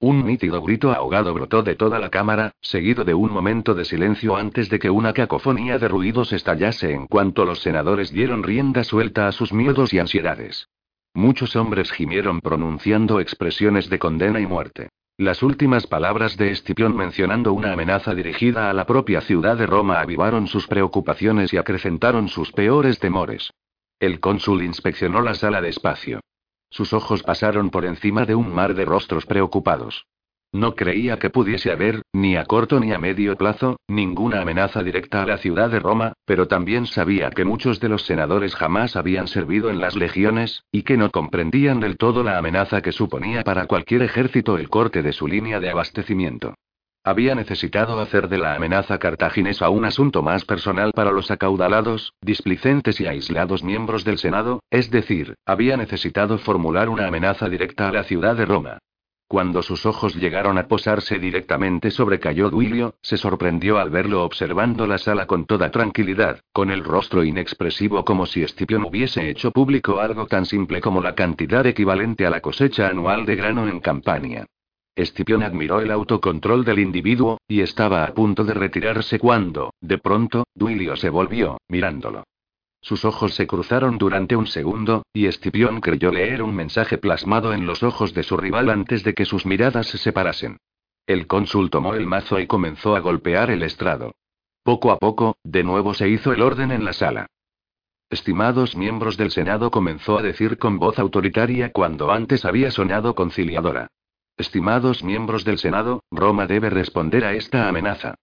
[0.00, 4.36] Un nítido grito ahogado brotó de toda la cámara, seguido de un momento de silencio
[4.36, 9.26] antes de que una cacofonía de ruidos estallase en cuanto los senadores dieron rienda suelta
[9.26, 10.68] a sus miedos y ansiedades.
[11.14, 14.90] Muchos hombres gimieron pronunciando expresiones de condena y muerte.
[15.16, 19.98] Las últimas palabras de Escipión mencionando una amenaza dirigida a la propia ciudad de Roma
[20.00, 23.50] avivaron sus preocupaciones y acrecentaron sus peores temores.
[23.98, 26.20] El cónsul inspeccionó la sala despacio.
[26.70, 30.06] Sus ojos pasaron por encima de un mar de rostros preocupados.
[30.52, 35.22] No creía que pudiese haber, ni a corto ni a medio plazo, ninguna amenaza directa
[35.22, 39.28] a la ciudad de Roma, pero también sabía que muchos de los senadores jamás habían
[39.28, 43.66] servido en las legiones, y que no comprendían del todo la amenaza que suponía para
[43.66, 46.54] cualquier ejército el corte de su línea de abastecimiento.
[47.04, 53.00] Había necesitado hacer de la amenaza cartaginesa un asunto más personal para los acaudalados, displicentes
[53.00, 58.04] y aislados miembros del Senado, es decir, había necesitado formular una amenaza directa a la
[58.04, 58.78] ciudad de Roma.
[59.30, 64.86] Cuando sus ojos llegaron a posarse directamente sobre Cayo Duilio, se sorprendió al verlo observando
[64.86, 70.00] la sala con toda tranquilidad, con el rostro inexpresivo como si Escipión hubiese hecho público
[70.00, 74.46] algo tan simple como la cantidad equivalente a la cosecha anual de grano en Campania.
[74.98, 80.48] Escipión admiró el autocontrol del individuo, y estaba a punto de retirarse cuando, de pronto,
[80.56, 82.24] Duilio se volvió, mirándolo.
[82.80, 87.64] Sus ojos se cruzaron durante un segundo, y Escipión creyó leer un mensaje plasmado en
[87.64, 90.56] los ojos de su rival antes de que sus miradas se separasen.
[91.06, 94.16] El cónsul tomó el mazo y comenzó a golpear el estrado.
[94.64, 97.28] Poco a poco, de nuevo se hizo el orden en la sala.
[98.10, 103.86] Estimados miembros del Senado comenzó a decir con voz autoritaria cuando antes había sonado conciliadora.
[104.38, 108.14] Estimados miembros del Senado, Roma debe responder a esta amenaza.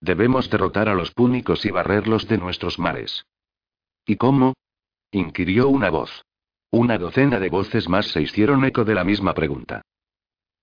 [0.00, 3.26] Debemos derrotar a los púnicos y barrerlos de nuestros mares.
[4.06, 4.54] ¿Y cómo?
[5.10, 6.24] inquirió una voz.
[6.70, 9.82] Una docena de voces más se hicieron eco de la misma pregunta.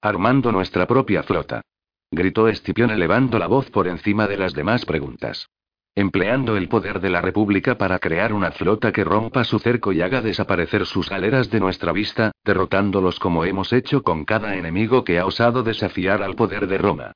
[0.01, 1.61] Armando nuestra propia flota.
[2.09, 5.49] Gritó Escipión elevando la voz por encima de las demás preguntas.
[5.95, 10.01] Empleando el poder de la República para crear una flota que rompa su cerco y
[10.01, 15.19] haga desaparecer sus galeras de nuestra vista, derrotándolos como hemos hecho con cada enemigo que
[15.19, 17.11] ha osado desafiar al poder de Roma.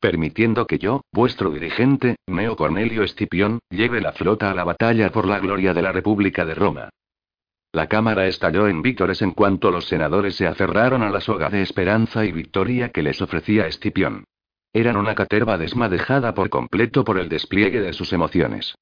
[0.00, 5.26] Permitiendo que yo, vuestro dirigente, Neo Cornelio Escipión, lleve la flota a la batalla por
[5.26, 6.90] la gloria de la República de Roma.
[7.72, 11.62] La Cámara estalló en vítores en cuanto los senadores se aferraron a la soga de
[11.62, 14.24] esperanza y victoria que les ofrecía Escipión.
[14.74, 18.74] Eran una caterva desmadejada por completo por el despliegue de sus emociones.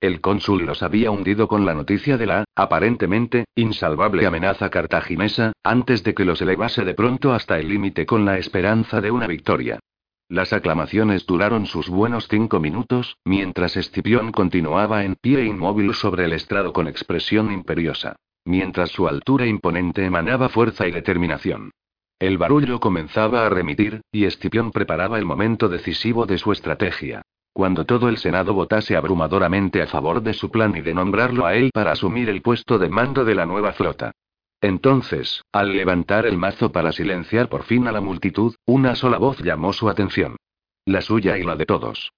[0.00, 6.04] El cónsul los había hundido con la noticia de la, aparentemente, insalvable amenaza cartaginesa, antes
[6.04, 9.80] de que los elevase de pronto hasta el límite con la esperanza de una victoria.
[10.28, 16.32] Las aclamaciones duraron sus buenos cinco minutos, mientras Escipión continuaba en pie inmóvil sobre el
[16.32, 18.14] estrado con expresión imperiosa.
[18.44, 21.72] Mientras su altura imponente emanaba fuerza y determinación.
[22.20, 27.22] El barullo comenzaba a remitir, y Escipión preparaba el momento decisivo de su estrategia.
[27.54, 31.54] Cuando todo el Senado votase abrumadoramente a favor de su plan y de nombrarlo a
[31.54, 34.12] él para asumir el puesto de mando de la nueva flota.
[34.60, 39.38] Entonces, al levantar el mazo para silenciar por fin a la multitud, una sola voz
[39.38, 40.36] llamó su atención.
[40.84, 42.12] La suya y la de todos.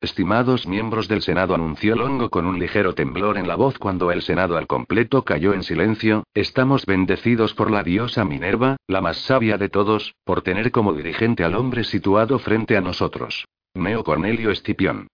[0.00, 4.22] Estimados miembros del Senado, anunció Longo con un ligero temblor en la voz cuando el
[4.22, 9.58] Senado al completo cayó en silencio, estamos bendecidos por la diosa Minerva, la más sabia
[9.58, 13.48] de todos, por tener como dirigente al hombre situado frente a nosotros.
[13.74, 15.08] Neo Cornelio Escipión.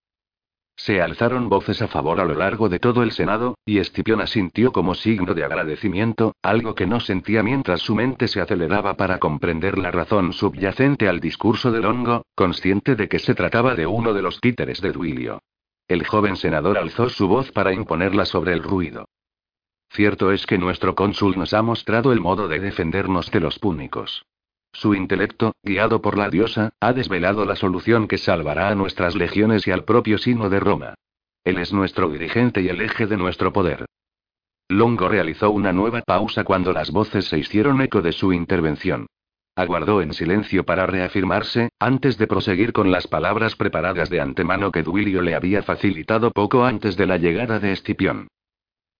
[0.76, 4.72] Se alzaron voces a favor a lo largo de todo el Senado, y Escipión asintió
[4.72, 9.78] como signo de agradecimiento, algo que no sentía mientras su mente se aceleraba para comprender
[9.78, 14.22] la razón subyacente al discurso de Longo, consciente de que se trataba de uno de
[14.22, 15.40] los títeres de Duilio.
[15.87, 19.06] El joven senador alzó su voz para imponerla sobre el ruido.
[19.90, 24.24] Cierto es que nuestro cónsul nos ha mostrado el modo de defendernos de los púnicos.
[24.74, 29.68] Su intelecto, guiado por la diosa, ha desvelado la solución que salvará a nuestras legiones
[29.68, 30.94] y al propio sino de Roma.
[31.44, 33.87] Él es nuestro dirigente y el eje de nuestro poder.
[34.68, 39.06] Longo realizó una nueva pausa cuando las voces se hicieron eco de su intervención.
[39.54, 44.82] Aguardó en silencio para reafirmarse, antes de proseguir con las palabras preparadas de antemano que
[44.82, 48.26] Duilio le había facilitado poco antes de la llegada de Escipión.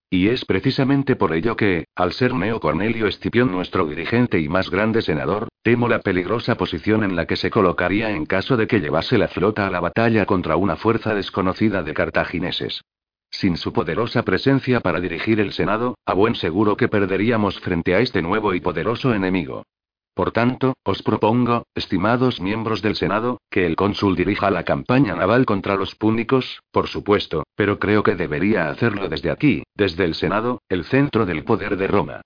[0.09, 4.71] Y es precisamente por ello que, al ser Neo Cornelio Escipión nuestro dirigente y más
[4.71, 8.81] grande senador, temo la peligrosa posición en la que se colocaría en caso de que
[8.81, 12.85] llevase la flota a la batalla contra una fuerza desconocida de cartagineses.
[13.31, 18.01] Sin su poderosa presencia para dirigir el Senado, a buen seguro que perderíamos frente a
[18.01, 19.65] este nuevo y poderoso enemigo.
[20.13, 25.47] Por tanto, os propongo, estimados miembros del Senado, que el cónsul dirija la campaña naval
[25.47, 30.61] contra los púnicos, por supuesto, pero creo que debería hacerlo desde aquí, desde el Senado,
[30.69, 32.21] el centro del poder de Roma.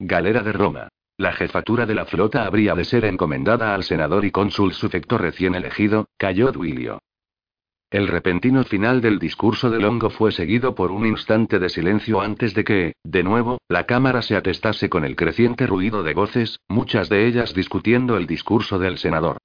[0.00, 0.88] Galera de Roma.
[1.18, 5.56] La jefatura de la flota habría de ser encomendada al senador y cónsul sufecto recién
[5.56, 7.00] elegido, cayó Duilio.
[7.90, 12.54] El repentino final del discurso de Longo fue seguido por un instante de silencio antes
[12.54, 17.08] de que, de nuevo, la cámara se atestase con el creciente ruido de voces, muchas
[17.08, 19.38] de ellas discutiendo el discurso del senador.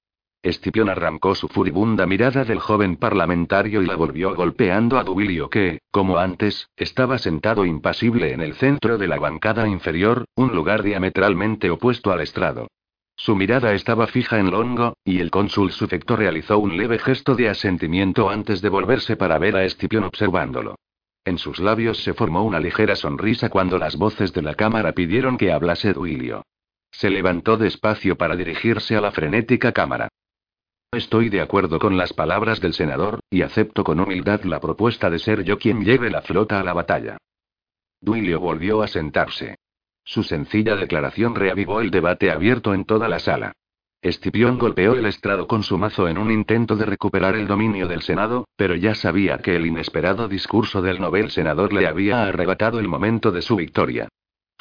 [0.44, 5.80] Escipión arrancó su furibunda mirada del joven parlamentario y la volvió golpeando a Duilio que,
[5.90, 11.70] como antes, estaba sentado impasible en el centro de la bancada inferior, un lugar diametralmente
[11.70, 12.68] opuesto al estrado.
[13.16, 17.48] Su mirada estaba fija en Longo, y el cónsul sufecto realizó un leve gesto de
[17.48, 20.76] asentimiento antes de volverse para ver a Escipión observándolo.
[21.24, 25.38] En sus labios se formó una ligera sonrisa cuando las voces de la cámara pidieron
[25.38, 26.44] que hablase Duilio.
[26.92, 30.10] Se levantó despacio para dirigirse a la frenética cámara.
[30.94, 35.18] Estoy de acuerdo con las palabras del senador, y acepto con humildad la propuesta de
[35.18, 37.18] ser yo quien lleve la flota a la batalla.
[38.00, 39.56] Duilio volvió a sentarse.
[40.04, 43.54] Su sencilla declaración reavivó el debate abierto en toda la sala.
[44.04, 48.02] Escipión golpeó el estrado con su mazo en un intento de recuperar el dominio del
[48.02, 52.88] Senado, pero ya sabía que el inesperado discurso del novel senador le había arrebatado el
[52.88, 54.10] momento de su victoria.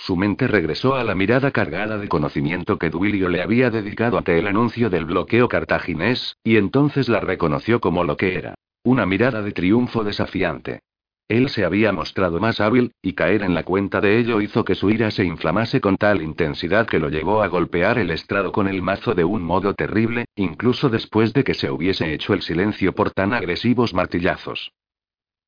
[0.04, 4.36] Su mente regresó a la mirada cargada de conocimiento que Duilio le había dedicado ante
[4.36, 8.56] el anuncio del bloqueo cartaginés, y entonces la reconoció como lo que era.
[8.82, 10.80] Una mirada de triunfo desafiante.
[11.28, 14.74] Él se había mostrado más hábil, y caer en la cuenta de ello hizo que
[14.74, 18.66] su ira se inflamase con tal intensidad que lo llevó a golpear el estrado con
[18.66, 22.92] el mazo de un modo terrible, incluso después de que se hubiese hecho el silencio
[22.92, 24.72] por tan agresivos martillazos.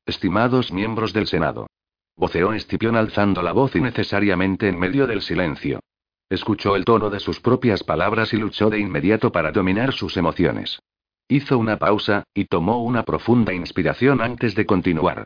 [0.05, 1.67] Estimados miembros del Senado.
[2.17, 5.81] Voceó Escipión alzando la voz innecesariamente en medio del silencio.
[6.29, 10.79] Escuchó el tono de sus propias palabras y luchó de inmediato para dominar sus emociones.
[11.27, 15.25] Hizo una pausa, y tomó una profunda inspiración antes de continuar.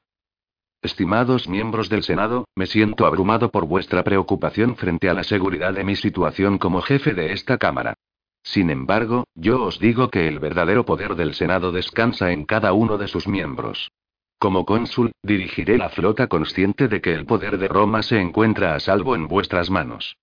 [0.81, 5.83] Estimados miembros del Senado, me siento abrumado por vuestra preocupación frente a la seguridad de
[5.83, 7.95] mi situación como jefe de esta Cámara.
[8.43, 12.97] Sin embargo, yo os digo que el verdadero poder del Senado descansa en cada uno
[12.97, 13.91] de sus miembros.
[14.39, 18.79] Como cónsul, dirigiré la flota consciente de que el poder de Roma se encuentra a
[18.79, 20.15] salvo en vuestras manos.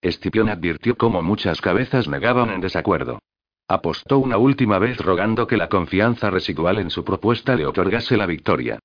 [0.00, 3.18] Escipión advirtió cómo muchas cabezas negaban en desacuerdo.
[3.68, 8.24] Apostó una última vez rogando que la confianza residual en su propuesta le otorgase la
[8.24, 8.78] victoria.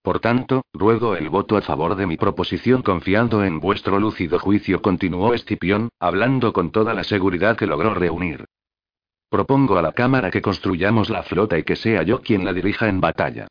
[0.00, 4.80] Por tanto, ruego el voto a favor de mi proposición confiando en vuestro lúcido juicio,
[4.80, 8.46] continuó Escipión, hablando con toda la seguridad que logró reunir.
[9.28, 12.88] Propongo a la Cámara que construyamos la flota y que sea yo quien la dirija
[12.88, 13.48] en batalla.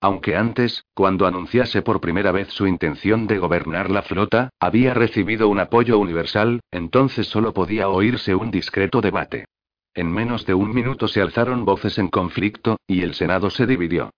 [0.00, 5.48] Aunque antes, cuando anunciase por primera vez su intención de gobernar la flota, había recibido
[5.48, 9.46] un apoyo universal, entonces solo podía oírse un discreto debate.
[9.94, 14.10] En menos de un minuto se alzaron voces en conflicto, y el Senado se dividió.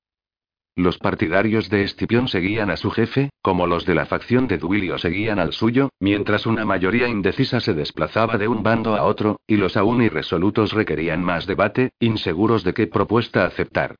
[0.74, 4.98] Los partidarios de Escipión seguían a su jefe, como los de la facción de Duilio
[4.98, 9.56] seguían al suyo, mientras una mayoría indecisa se desplazaba de un bando a otro, y
[9.56, 13.96] los aún irresolutos requerían más debate, inseguros de qué propuesta aceptar.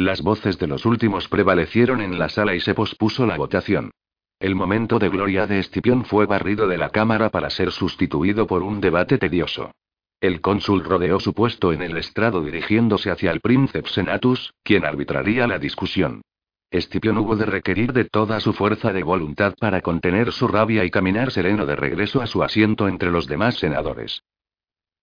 [0.00, 3.90] Las voces de los últimos prevalecieron en la sala y se pospuso la votación.
[4.38, 8.62] El momento de gloria de Escipión fue barrido de la cámara para ser sustituido por
[8.62, 9.72] un debate tedioso.
[10.18, 15.46] El cónsul rodeó su puesto en el estrado dirigiéndose hacia el príncipe Senatus, quien arbitraría
[15.46, 16.22] la discusión.
[16.70, 20.90] Escipión hubo de requerir de toda su fuerza de voluntad para contener su rabia y
[20.90, 24.22] caminar sereno de regreso a su asiento entre los demás senadores.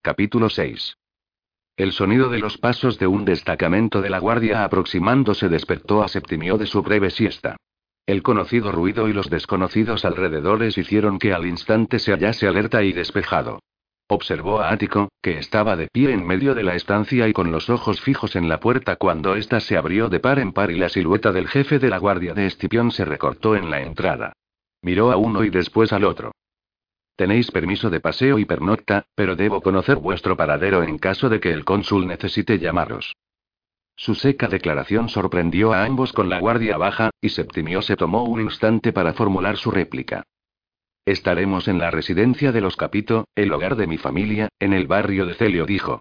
[0.02, 0.96] Capítulo 6.
[1.78, 6.58] El sonido de los pasos de un destacamento de la guardia aproximándose despertó a Septimio
[6.58, 7.56] de su breve siesta.
[8.04, 12.92] El conocido ruido y los desconocidos alrededores hicieron que al instante se hallase alerta y
[12.92, 13.60] despejado.
[14.08, 17.70] Observó a Ático, que estaba de pie en medio de la estancia y con los
[17.70, 20.88] ojos fijos en la puerta cuando ésta se abrió de par en par y la
[20.88, 24.32] silueta del jefe de la guardia de Escipión se recortó en la entrada.
[24.82, 26.32] Miró a uno y después al otro.
[27.18, 31.52] Tenéis permiso de paseo y pernocta, pero debo conocer vuestro paradero en caso de que
[31.52, 33.16] el cónsul necesite llamaros.
[33.96, 38.42] Su seca declaración sorprendió a ambos con la guardia baja, y Septimio se tomó un
[38.42, 40.22] instante para formular su réplica.
[41.04, 45.26] Estaremos en la residencia de los Capito, el hogar de mi familia, en el barrio
[45.26, 45.98] de Celio, dijo.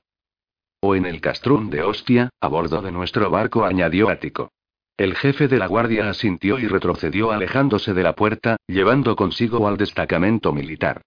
[0.82, 4.52] O en el castrún de Ostia, a bordo de nuestro barco, añadió Ático.
[4.98, 9.78] El jefe de la guardia asintió y retrocedió alejándose de la puerta, llevando consigo al
[9.78, 11.04] destacamento militar.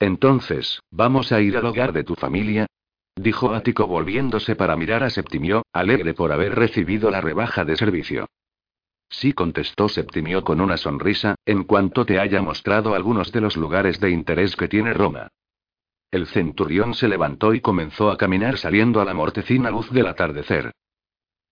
[0.00, 2.66] Entonces, ¿vamos a ir al hogar de tu familia?
[3.14, 8.26] dijo Ático volviéndose para mirar a Septimio, alegre por haber recibido la rebaja de servicio.
[9.10, 14.00] Sí, contestó Septimio con una sonrisa, en cuanto te haya mostrado algunos de los lugares
[14.00, 15.28] de interés que tiene Roma.
[16.10, 20.72] El centurión se levantó y comenzó a caminar saliendo a la mortecina luz del atardecer.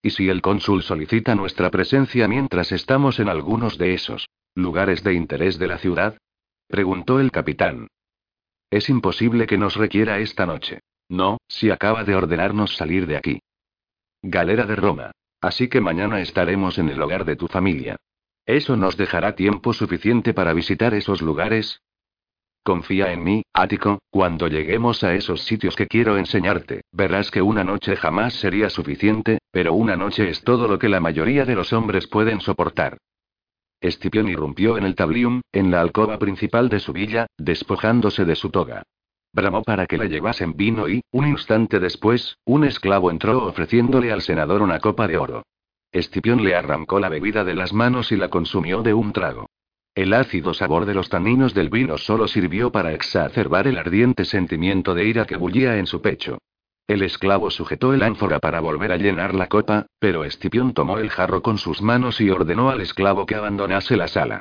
[0.03, 5.15] ¿Y si el cónsul solicita nuestra presencia mientras estamos en algunos de esos lugares de
[5.15, 6.19] interés de la ciudad?
[6.67, 7.89] preguntó el capitán.
[8.71, 10.81] Es imposible que nos requiera esta noche.
[11.09, 13.41] No, si acaba de ordenarnos salir de aquí.
[14.23, 15.11] Galera de Roma.
[15.41, 17.97] Así que mañana estaremos en el hogar de tu familia.
[18.47, 21.83] ¿Eso nos dejará tiempo suficiente para visitar esos lugares?
[22.63, 27.65] Confía en mí, Ático, cuando lleguemos a esos sitios que quiero enseñarte, verás que una
[27.65, 31.73] noche jamás sería suficiente, pero una noche es todo lo que la mayoría de los
[31.73, 32.99] hombres pueden soportar.
[33.81, 38.51] Escipión irrumpió en el tablium, en la alcoba principal de su villa, despojándose de su
[38.51, 38.83] toga.
[39.33, 44.21] Bramó para que le llevasen vino y, un instante después, un esclavo entró ofreciéndole al
[44.21, 45.45] senador una copa de oro.
[45.93, 49.47] Escipión le arrancó la bebida de las manos y la consumió de un trago.
[49.95, 54.95] El ácido sabor de los taninos del vino solo sirvió para exacerbar el ardiente sentimiento
[54.95, 56.39] de ira que bullía en su pecho.
[56.87, 61.11] El esclavo sujetó el ánfora para volver a llenar la copa, pero Escipión tomó el
[61.11, 64.41] jarro con sus manos y ordenó al esclavo que abandonase la sala.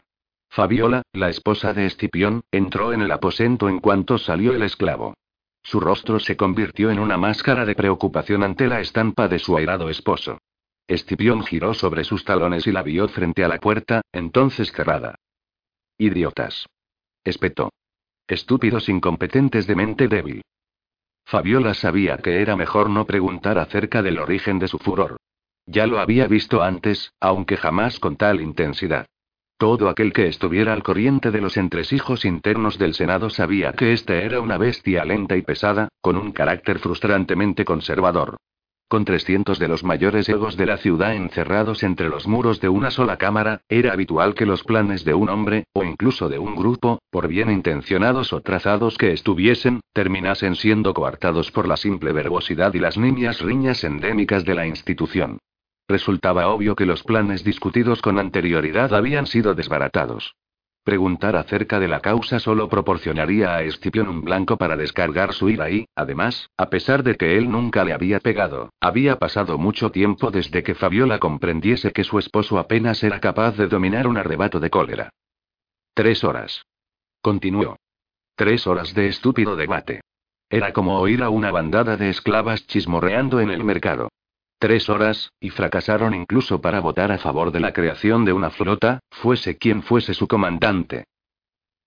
[0.50, 5.14] Fabiola, la esposa de Escipión, entró en el aposento en cuanto salió el esclavo.
[5.62, 9.89] Su rostro se convirtió en una máscara de preocupación ante la estampa de su airado
[9.89, 10.39] esposo.
[10.88, 15.16] Escipión giró sobre sus talones y la vio frente a la puerta, entonces cerrada.
[16.02, 16.66] Idiotas.
[17.26, 17.74] Espetó.
[18.26, 20.41] Estúpidos incompetentes de mente débil.
[21.26, 25.18] Fabiola sabía que era mejor no preguntar acerca del origen de su furor.
[25.66, 29.08] Ya lo había visto antes, aunque jamás con tal intensidad.
[29.58, 34.24] Todo aquel que estuviera al corriente de los entresijos internos del Senado sabía que éste
[34.24, 38.38] era una bestia lenta y pesada, con un carácter frustrantemente conservador.
[38.90, 42.90] Con 300 de los mayores egos de la ciudad encerrados entre los muros de una
[42.90, 46.98] sola cámara, era habitual que los planes de un hombre, o incluso de un grupo,
[47.12, 52.80] por bien intencionados o trazados que estuviesen, terminasen siendo coartados por la simple verbosidad y
[52.80, 55.38] las niñas riñas endémicas de la institución.
[55.88, 60.34] Resultaba obvio que los planes discutidos con anterioridad habían sido desbaratados.
[60.84, 65.69] Preguntar acerca de la causa solo proporcionaría a Escipión un blanco para descargar su ira
[65.69, 70.32] y, además, a pesar de que él nunca le había pegado, había pasado mucho tiempo
[70.32, 74.69] desde que Fabiola comprendiese que su esposo apenas era capaz de dominar un arrebato de
[74.69, 75.09] cólera.
[75.93, 76.63] Tres horas.
[77.21, 77.75] Continuó.
[78.36, 80.01] Tres horas de estúpido debate.
[80.49, 84.09] Era como oír a una bandada de esclavas chismorreando en el mercado.
[84.60, 88.99] Tres horas, y fracasaron incluso para votar a favor de la creación de una flota,
[89.10, 91.05] fuese quien fuese su comandante.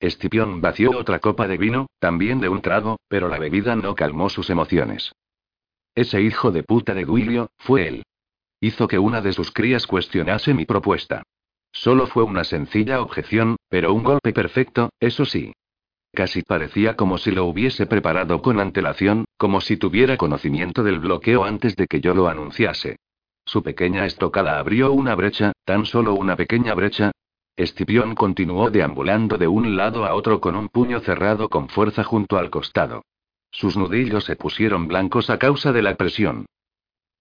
[0.00, 4.30] Escipión vació otra copa de vino, también de un trago, pero la bebida no calmó
[4.30, 5.12] sus emociones.
[5.94, 8.04] Ese hijo de puta de Duilio, fue él.
[8.58, 11.24] Hizo que una de sus crías cuestionase mi propuesta.
[11.72, 15.52] Solo fue una sencilla objeción, pero un golpe perfecto, eso sí.
[16.14, 21.44] Casi parecía como si lo hubiese preparado con antelación, como si tuviera conocimiento del bloqueo
[21.44, 22.96] antes de que yo lo anunciase.
[23.46, 27.12] Su pequeña estocada abrió una brecha, tan solo una pequeña brecha.
[27.56, 32.36] Escipión continuó deambulando de un lado a otro con un puño cerrado con fuerza junto
[32.36, 33.02] al costado.
[33.50, 36.46] Sus nudillos se pusieron blancos a causa de la presión.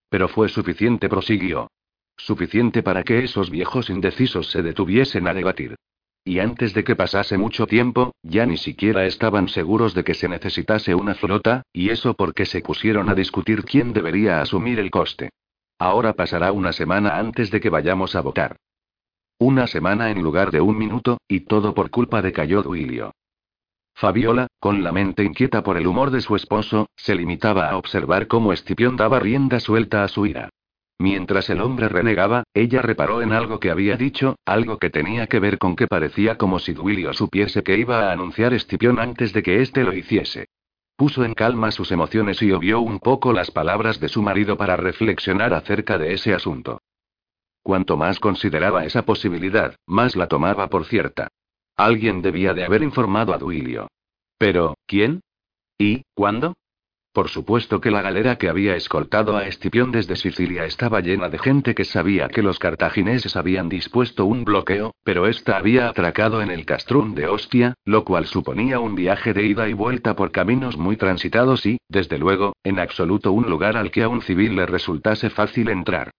[0.10, 1.70] Pero fue suficiente, prosiguió.
[2.18, 5.76] Suficiente para que esos viejos indecisos se detuviesen a debatir.
[6.24, 10.30] Y antes de que pasase mucho tiempo, ya ni siquiera estaban seguros de que se
[10.30, 15.32] necesitase una flota, y eso porque se pusieron a discutir quién debería asumir el coste.
[15.80, 18.57] Ahora pasará una semana antes de que vayamos a votar.
[19.39, 23.11] Una semana en lugar de un minuto, y todo por culpa de Cayo Duilio.
[23.95, 28.28] Fabiola, con la mente inquieta por el humor de su esposo, se limitaba a observar
[28.28, 30.49] cómo Escipión daba rienda suelta a su ira.
[31.02, 35.39] Mientras el hombre renegaba, ella reparó en algo que había dicho, algo que tenía que
[35.39, 39.41] ver con que parecía como si Duilio supiese que iba a anunciar Escipión antes de
[39.41, 40.49] que éste lo hiciese.
[40.95, 44.78] Puso en calma sus emociones y obvió un poco las palabras de su marido para
[44.78, 46.84] reflexionar acerca de ese asunto.
[47.64, 51.30] Cuanto más consideraba esa posibilidad, más la tomaba por cierta.
[51.78, 53.88] Alguien debía de haber informado a Duilio.
[54.38, 55.22] Pero, ¿quién?
[55.80, 56.54] ¿Y cuándo?
[57.14, 61.39] Por supuesto que la galera que había escoltado a Escipión desde Sicilia estaba llena de
[61.39, 66.49] gente que sabía que los cartagineses habían dispuesto un bloqueo, pero ésta había atracado en
[66.49, 70.78] el castrún de Ostia, lo cual suponía un viaje de ida y vuelta por caminos
[70.78, 74.66] muy transitados y, desde luego, en absoluto un lugar al que a un civil le
[74.66, 76.12] resultase fácil entrar.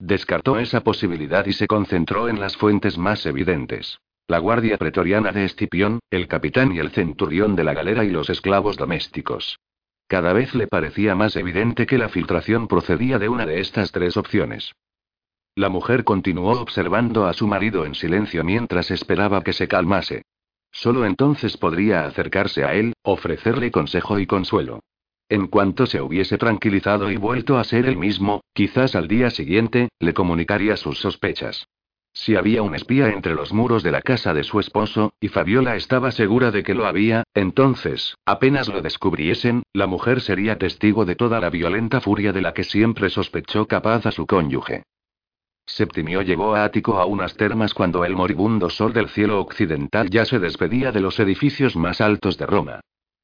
[0.00, 4.00] Descartó esa posibilidad y se concentró en las fuentes más evidentes.
[4.26, 8.30] La guardia pretoriana de Escipión, el capitán y el centurión de la galera y los
[8.30, 9.56] esclavos domésticos.
[10.10, 14.16] Cada vez le parecía más evidente que la filtración procedía de una de estas tres
[14.16, 14.72] opciones.
[15.54, 20.22] La mujer continuó observando a su marido en silencio mientras esperaba que se calmase.
[20.72, 24.80] Solo entonces podría acercarse a él, ofrecerle consejo y consuelo.
[25.28, 29.90] En cuanto se hubiese tranquilizado y vuelto a ser el mismo, quizás al día siguiente,
[30.00, 31.68] le comunicaría sus sospechas.
[32.12, 35.76] Si había un espía entre los muros de la casa de su esposo, y Fabiola
[35.76, 41.14] estaba segura de que lo había, entonces, apenas lo descubriesen, la mujer sería testigo de
[41.14, 44.82] toda la violenta furia de la que siempre sospechó capaz a su cónyuge.
[45.66, 50.24] Septimio llevó a Ático a unas termas cuando el moribundo sol del cielo occidental ya
[50.24, 52.80] se despedía de los edificios más altos de Roma.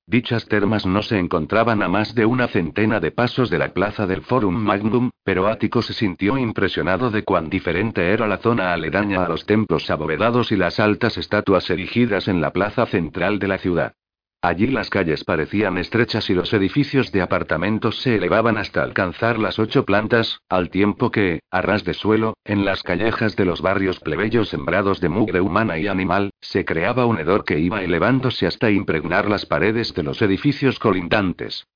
[0.09, 4.07] Dichas termas no se encontraban a más de una centena de pasos de la plaza
[4.07, 9.25] del Forum Magnum, pero Ático se sintió impresionado de cuán diferente era la zona aledaña
[9.25, 13.59] a los templos abovedados y las altas estatuas erigidas en la plaza central de la
[13.59, 13.95] ciudad.
[14.47, 19.59] Allí las calles parecían estrechas y los edificios de apartamentos se elevaban hasta alcanzar las
[19.59, 23.99] ocho plantas, al tiempo que, a ras de suelo, en las callejas de los barrios
[23.99, 28.71] plebeyos sembrados de mugre humana y animal, se creaba un hedor que iba elevándose hasta
[28.71, 31.67] impregnar las paredes de los edificios colindantes.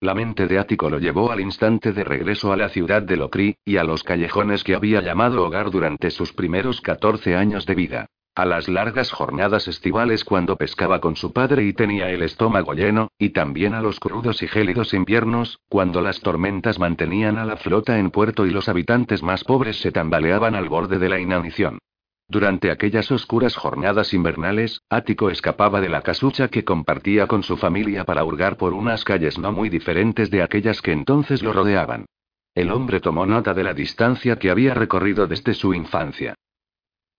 [0.00, 3.58] La mente de Ático lo llevó al instante de regreso a la ciudad de Locri,
[3.62, 8.06] y a los callejones que había llamado hogar durante sus primeros 14 años de vida.
[8.40, 13.08] A las largas jornadas estivales cuando pescaba con su padre y tenía el estómago lleno,
[13.18, 17.98] y también a los crudos y gélidos inviernos, cuando las tormentas mantenían a la flota
[17.98, 21.80] en puerto y los habitantes más pobres se tambaleaban al borde de la inanición.
[22.28, 28.06] Durante aquellas oscuras jornadas invernales, Ático escapaba de la casucha que compartía con su familia
[28.06, 32.06] para hurgar por unas calles no muy diferentes de aquellas que entonces lo rodeaban.
[32.54, 36.36] El hombre tomó nota de la distancia que había recorrido desde su infancia.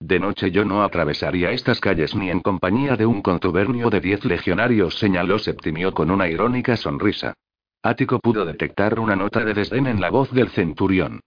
[0.04, 4.24] De noche yo no atravesaría estas calles ni en compañía de un contubernio de diez
[4.24, 7.34] legionarios, señaló Septimio con una irónica sonrisa.
[7.84, 11.20] Ático pudo detectar una nota de desdén en la voz del centurión.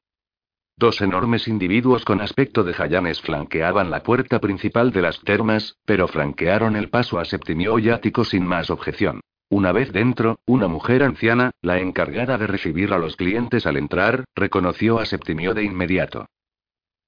[0.76, 6.10] Dos enormes individuos con aspecto de jayanes flanqueaban la puerta principal de las termas, pero
[6.10, 9.22] franquearon el paso a Septimio y Ático sin más objeción.
[9.48, 14.26] Una vez dentro, una mujer anciana, la encargada de recibir a los clientes al entrar,
[14.36, 16.28] reconoció a Septimio de inmediato.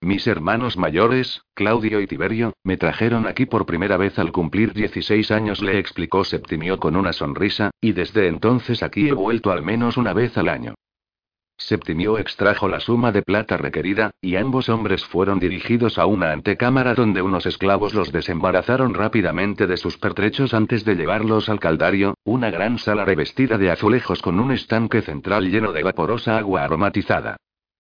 [0.01, 5.31] Mis hermanos mayores, Claudio y Tiberio, me trajeron aquí por primera vez al cumplir 16
[5.31, 9.97] años, le explicó Septimio con una sonrisa, y desde entonces aquí he vuelto al menos
[9.97, 10.75] una vez al año.
[11.57, 16.93] Septimio extrajo la suma de plata requerida, y ambos hombres fueron dirigidos a una antecámara
[16.93, 22.51] donde unos esclavos los desembarazaron rápidamente de sus pertrechos antes de llevarlos al caldario, una
[22.51, 27.37] gran sala revestida de azulejos con un estanque central lleno de vaporosa agua aromatizada.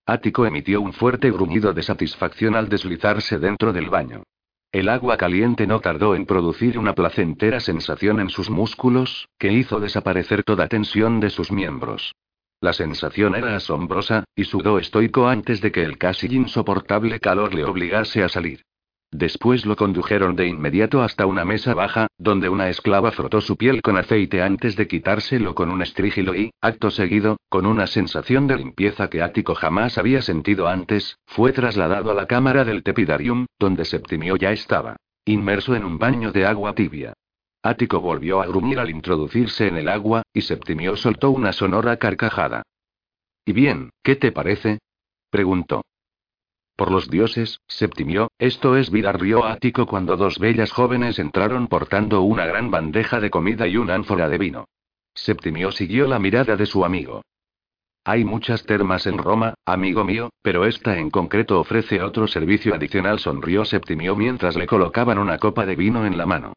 [0.09, 4.23] Ático emitió un fuerte gruñido de satisfacción al deslizarse dentro del baño.
[4.71, 9.81] El agua caliente no tardó en producir una placentera sensación en sus músculos, que hizo
[9.81, 12.13] desaparecer toda tensión de sus miembros.
[12.61, 17.65] La sensación era asombrosa, y sudó estoico antes de que el casi insoportable calor le
[17.65, 18.61] obligase a salir.
[19.11, 23.81] Después lo condujeron de inmediato hasta una mesa baja, donde una esclava frotó su piel
[23.81, 28.57] con aceite antes de quitárselo con un estrígilo y, acto seguido, con una sensación de
[28.57, 33.85] limpieza que Ático jamás había sentido antes, fue trasladado a la cámara del tepidarium, donde
[33.85, 37.13] Septimio ya estaba, inmerso en un baño de agua tibia.
[37.63, 42.63] Ático volvió a gruñir al introducirse en el agua, y Septimio soltó una sonora carcajada.
[43.45, 44.79] ¿Y bien, qué te parece?
[45.29, 45.83] preguntó.
[46.77, 52.21] Por los dioses, Septimio, esto es vida río ático cuando dos bellas jóvenes entraron portando
[52.21, 54.65] una gran bandeja de comida y una ánfora de vino.
[55.15, 57.23] Septimio siguió la mirada de su amigo.
[58.05, 63.17] Hay muchas termas en Roma, amigo mío, pero esta en concreto ofrece otro servicio adicional,
[63.17, 66.53] sonrió Septimio mientras le colocaban una copa de vino en la mano.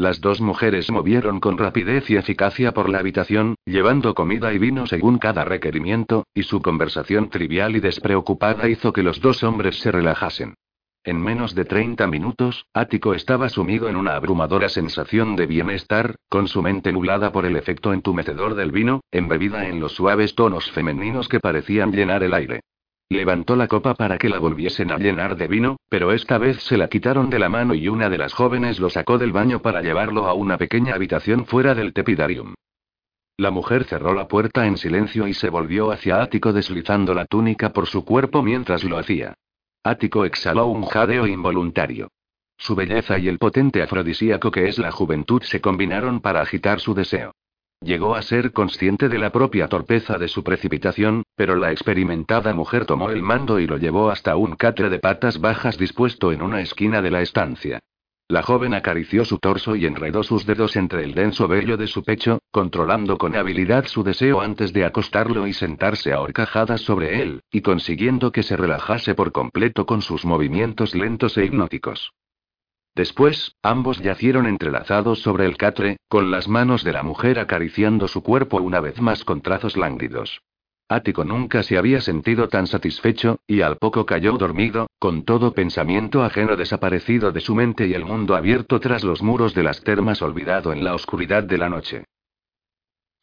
[0.00, 4.86] Las dos mujeres movieron con rapidez y eficacia por la habitación, llevando comida y vino
[4.86, 9.92] según cada requerimiento, y su conversación trivial y despreocupada hizo que los dos hombres se
[9.92, 10.54] relajasen.
[11.04, 16.48] En menos de 30 minutos, Ático estaba sumido en una abrumadora sensación de bienestar, con
[16.48, 21.28] su mente nublada por el efecto entumecedor del vino, embebida en los suaves tonos femeninos
[21.28, 22.60] que parecían llenar el aire.
[23.12, 26.76] Levantó la copa para que la volviesen a llenar de vino, pero esta vez se
[26.76, 29.82] la quitaron de la mano y una de las jóvenes lo sacó del baño para
[29.82, 32.54] llevarlo a una pequeña habitación fuera del tepidarium.
[33.36, 37.72] La mujer cerró la puerta en silencio y se volvió hacia Ático deslizando la túnica
[37.72, 39.34] por su cuerpo mientras lo hacía.
[39.82, 42.12] Ático exhaló un jadeo involuntario.
[42.58, 46.94] Su belleza y el potente afrodisíaco que es la juventud se combinaron para agitar su
[46.94, 47.32] deseo.
[47.82, 52.84] Llegó a ser consciente de la propia torpeza de su precipitación, pero la experimentada mujer
[52.84, 56.60] tomó el mando y lo llevó hasta un catre de patas bajas dispuesto en una
[56.60, 57.80] esquina de la estancia.
[58.28, 62.04] La joven acarició su torso y enredó sus dedos entre el denso vello de su
[62.04, 67.40] pecho, controlando con habilidad su deseo antes de acostarlo y sentarse a horcajadas sobre él,
[67.50, 72.12] y consiguiendo que se relajase por completo con sus movimientos lentos e hipnóticos.
[73.00, 78.22] Después, ambos yacieron entrelazados sobre el catre, con las manos de la mujer acariciando su
[78.22, 80.42] cuerpo una vez más con trazos lánguidos.
[80.86, 86.22] Ático nunca se había sentido tan satisfecho, y al poco cayó dormido, con todo pensamiento
[86.22, 90.20] ajeno desaparecido de su mente y el mundo abierto tras los muros de las termas
[90.20, 92.04] olvidado en la oscuridad de la noche.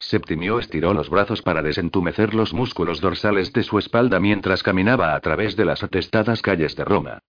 [0.00, 5.20] Septimio estiró los brazos para desentumecer los músculos dorsales de su espalda mientras caminaba a
[5.20, 7.20] través de las atestadas calles de Roma.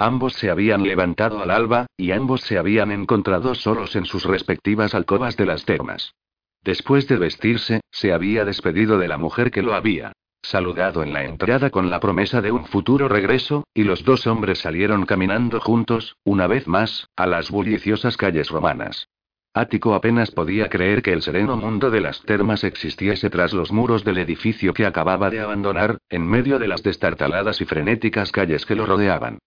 [0.00, 4.94] Ambos se habían levantado al alba, y ambos se habían encontrado solos en sus respectivas
[4.94, 6.14] alcobas de las termas.
[6.62, 11.24] Después de vestirse, se había despedido de la mujer que lo había saludado en la
[11.24, 16.16] entrada con la promesa de un futuro regreso, y los dos hombres salieron caminando juntos,
[16.24, 19.08] una vez más, a las bulliciosas calles romanas.
[19.52, 24.04] Ático apenas podía creer que el sereno mundo de las termas existiese tras los muros
[24.04, 28.76] del edificio que acababa de abandonar, en medio de las destartaladas y frenéticas calles que
[28.76, 29.38] lo rodeaban.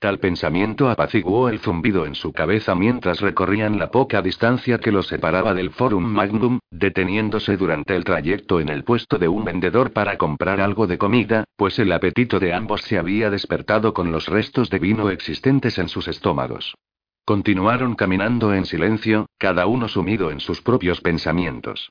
[0.00, 5.08] Tal pensamiento apaciguó el zumbido en su cabeza mientras recorrían la poca distancia que los
[5.08, 10.16] separaba del Forum Magnum, deteniéndose durante el trayecto en el puesto de un vendedor para
[10.16, 14.70] comprar algo de comida, pues el apetito de ambos se había despertado con los restos
[14.70, 16.76] de vino existentes en sus estómagos.
[17.24, 21.90] Continuaron caminando en silencio, cada uno sumido en sus propios pensamientos.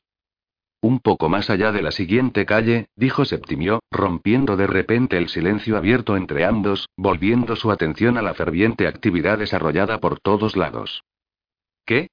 [0.81, 5.75] Un poco más allá de la siguiente calle, dijo Septimio, rompiendo de repente el silencio
[5.75, 11.03] abierto entre ambos, volviendo su atención a la ferviente actividad desarrollada por todos lados.
[11.85, 12.09] ¿Qué?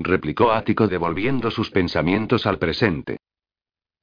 [0.00, 3.18] replicó Ático devolviendo sus pensamientos al presente.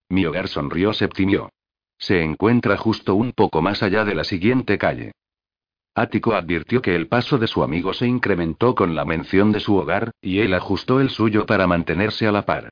[0.10, 1.50] Mi hogar sonrió Septimio.
[1.98, 5.12] Se encuentra justo un poco más allá de la siguiente calle.
[5.96, 9.76] Ático advirtió que el paso de su amigo se incrementó con la mención de su
[9.76, 12.70] hogar, y él ajustó el suyo para mantenerse a la par.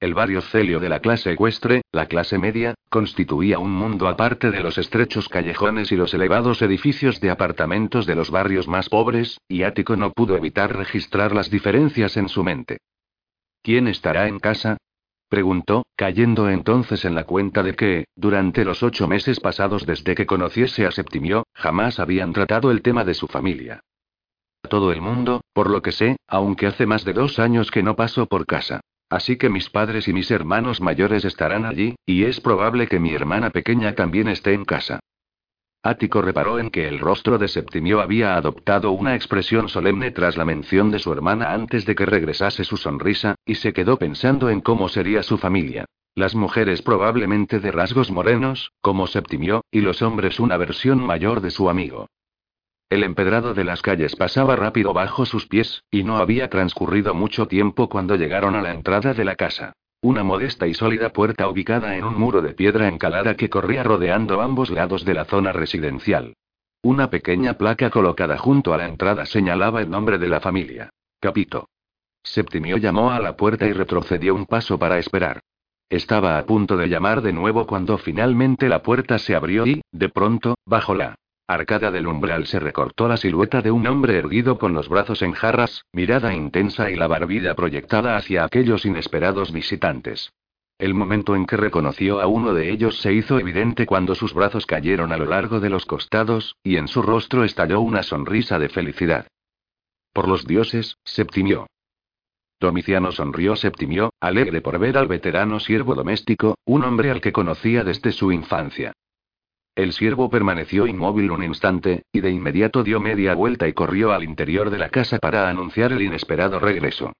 [0.00, 4.62] El barrio celio de la clase ecuestre, la clase media, constituía un mundo aparte de
[4.62, 9.64] los estrechos callejones y los elevados edificios de apartamentos de los barrios más pobres, y
[9.64, 12.78] Ático no pudo evitar registrar las diferencias en su mente.
[13.60, 14.76] ¿Quién estará en casa?
[15.28, 20.26] Preguntó, cayendo entonces en la cuenta de que, durante los ocho meses pasados desde que
[20.26, 23.80] conociese a Septimio, jamás habían tratado el tema de su familia.
[24.62, 27.96] Todo el mundo, por lo que sé, aunque hace más de dos años que no
[27.96, 28.80] paso por casa.
[29.10, 33.14] Así que mis padres y mis hermanos mayores estarán allí, y es probable que mi
[33.14, 35.00] hermana pequeña también esté en casa.
[35.82, 40.44] Ático reparó en que el rostro de Septimio había adoptado una expresión solemne tras la
[40.44, 44.60] mención de su hermana antes de que regresase su sonrisa, y se quedó pensando en
[44.60, 45.86] cómo sería su familia.
[46.14, 51.50] Las mujeres probablemente de rasgos morenos, como Septimio, y los hombres una versión mayor de
[51.52, 52.08] su amigo.
[52.90, 57.46] El empedrado de las calles pasaba rápido bajo sus pies, y no había transcurrido mucho
[57.46, 59.74] tiempo cuando llegaron a la entrada de la casa.
[60.00, 64.40] Una modesta y sólida puerta ubicada en un muro de piedra encalada que corría rodeando
[64.40, 66.34] ambos lados de la zona residencial.
[66.82, 70.90] Una pequeña placa colocada junto a la entrada señalaba el nombre de la familia.
[71.20, 71.68] Capito.
[72.22, 75.40] Septimio llamó a la puerta y retrocedió un paso para esperar.
[75.90, 80.08] Estaba a punto de llamar de nuevo cuando finalmente la puerta se abrió y, de
[80.08, 81.16] pronto, bajo la
[81.48, 85.32] arcada del umbral se recortó la silueta de un hombre erguido con los brazos en
[85.32, 90.30] jarras, mirada intensa y la barbilla proyectada hacia aquellos inesperados visitantes.
[90.78, 94.64] El momento en que reconoció a uno de ellos se hizo evidente cuando sus brazos
[94.64, 98.68] cayeron a lo largo de los costados, y en su rostro estalló una sonrisa de
[98.68, 99.26] felicidad.
[100.12, 101.66] Por los dioses, Septimio.
[102.60, 107.82] Domiciano sonrió Septimio, alegre por ver al veterano siervo doméstico, un hombre al que conocía
[107.82, 108.92] desde su infancia.
[109.78, 114.24] El siervo permaneció inmóvil un instante, y de inmediato dio media vuelta y corrió al
[114.24, 117.12] interior de la casa para anunciar el inesperado regreso.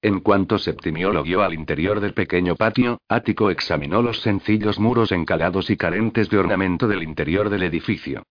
[0.00, 5.12] En cuanto Septimio lo vio al interior del pequeño patio, Ático examinó los sencillos muros
[5.12, 8.22] encalados y carentes de ornamento del interior del edificio.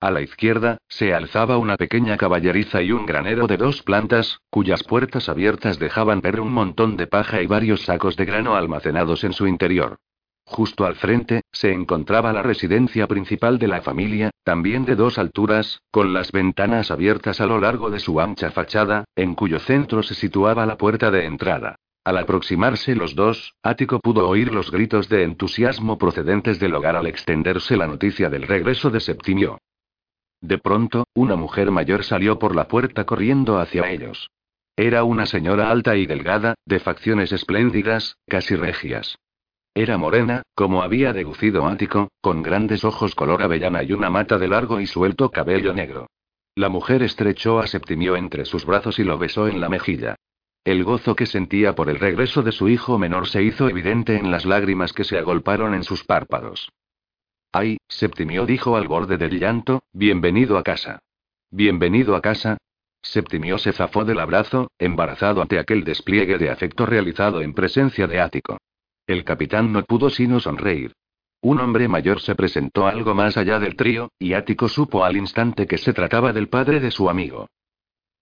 [0.00, 4.84] A la izquierda, se alzaba una pequeña caballeriza y un granero de dos plantas, cuyas
[4.84, 9.34] puertas abiertas dejaban ver un montón de paja y varios sacos de grano almacenados en
[9.34, 9.98] su interior.
[10.52, 15.80] Justo al frente, se encontraba la residencia principal de la familia, también de dos alturas,
[15.90, 20.14] con las ventanas abiertas a lo largo de su ancha fachada, en cuyo centro se
[20.14, 21.76] situaba la puerta de entrada.
[22.04, 27.06] Al aproximarse los dos, Ático pudo oír los gritos de entusiasmo procedentes del hogar al
[27.06, 29.58] extenderse la noticia del regreso de Septimio.
[30.42, 34.28] De pronto, una mujer mayor salió por la puerta corriendo hacia ellos.
[34.76, 39.16] Era una señora alta y delgada, de facciones espléndidas, casi regias.
[39.74, 44.48] Era morena, como había deducido Ático, con grandes ojos color avellana y una mata de
[44.48, 46.08] largo y suelto cabello negro.
[46.54, 50.16] La mujer estrechó a Septimio entre sus brazos y lo besó en la mejilla.
[50.64, 54.30] El gozo que sentía por el regreso de su hijo menor se hizo evidente en
[54.30, 56.70] las lágrimas que se agolparon en sus párpados.
[57.50, 60.98] Ay, Septimio dijo al borde del llanto, bienvenido a casa.
[61.50, 62.58] Bienvenido a casa.
[63.00, 68.20] Septimio se zafó del abrazo, embarazado ante aquel despliegue de afecto realizado en presencia de
[68.20, 68.58] Ático.
[69.12, 70.94] El capitán no pudo sino sonreír.
[71.42, 75.66] Un hombre mayor se presentó algo más allá del trío, y Ático supo al instante
[75.66, 77.46] que se trataba del padre de su amigo.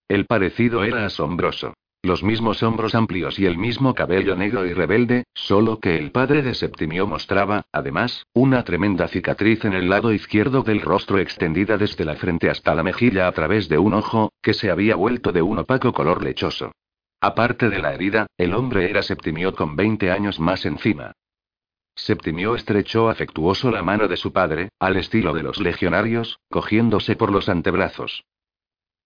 [0.09, 1.75] El parecido era asombroso.
[2.03, 6.41] Los mismos hombros amplios y el mismo cabello negro y rebelde, solo que el padre
[6.41, 12.03] de Septimio mostraba, además, una tremenda cicatriz en el lado izquierdo del rostro extendida desde
[12.03, 15.41] la frente hasta la mejilla a través de un ojo, que se había vuelto de
[15.41, 16.73] un opaco color lechoso.
[17.23, 21.11] Aparte de la herida, el hombre era Septimio con 20 años más encima.
[21.95, 27.31] Septimio estrechó afectuoso la mano de su padre, al estilo de los legionarios, cogiéndose por
[27.31, 28.23] los antebrazos.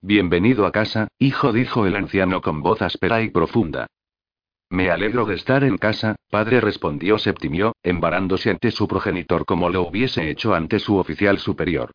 [0.01, 3.87] Bienvenido a casa, hijo, dijo el anciano con voz áspera y profunda.
[4.69, 9.81] Me alegro de estar en casa, padre, respondió Septimio, embarándose ante su progenitor como lo
[9.81, 11.91] hubiese hecho ante su oficial superior.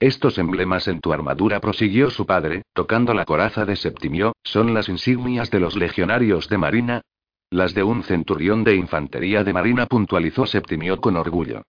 [0.00, 4.88] Estos emblemas en tu armadura, prosiguió su padre, tocando la coraza de Septimio, son las
[4.88, 7.02] insignias de los legionarios de Marina.
[7.50, 11.64] Las de un centurión de infantería de Marina, puntualizó Septimio con orgullo.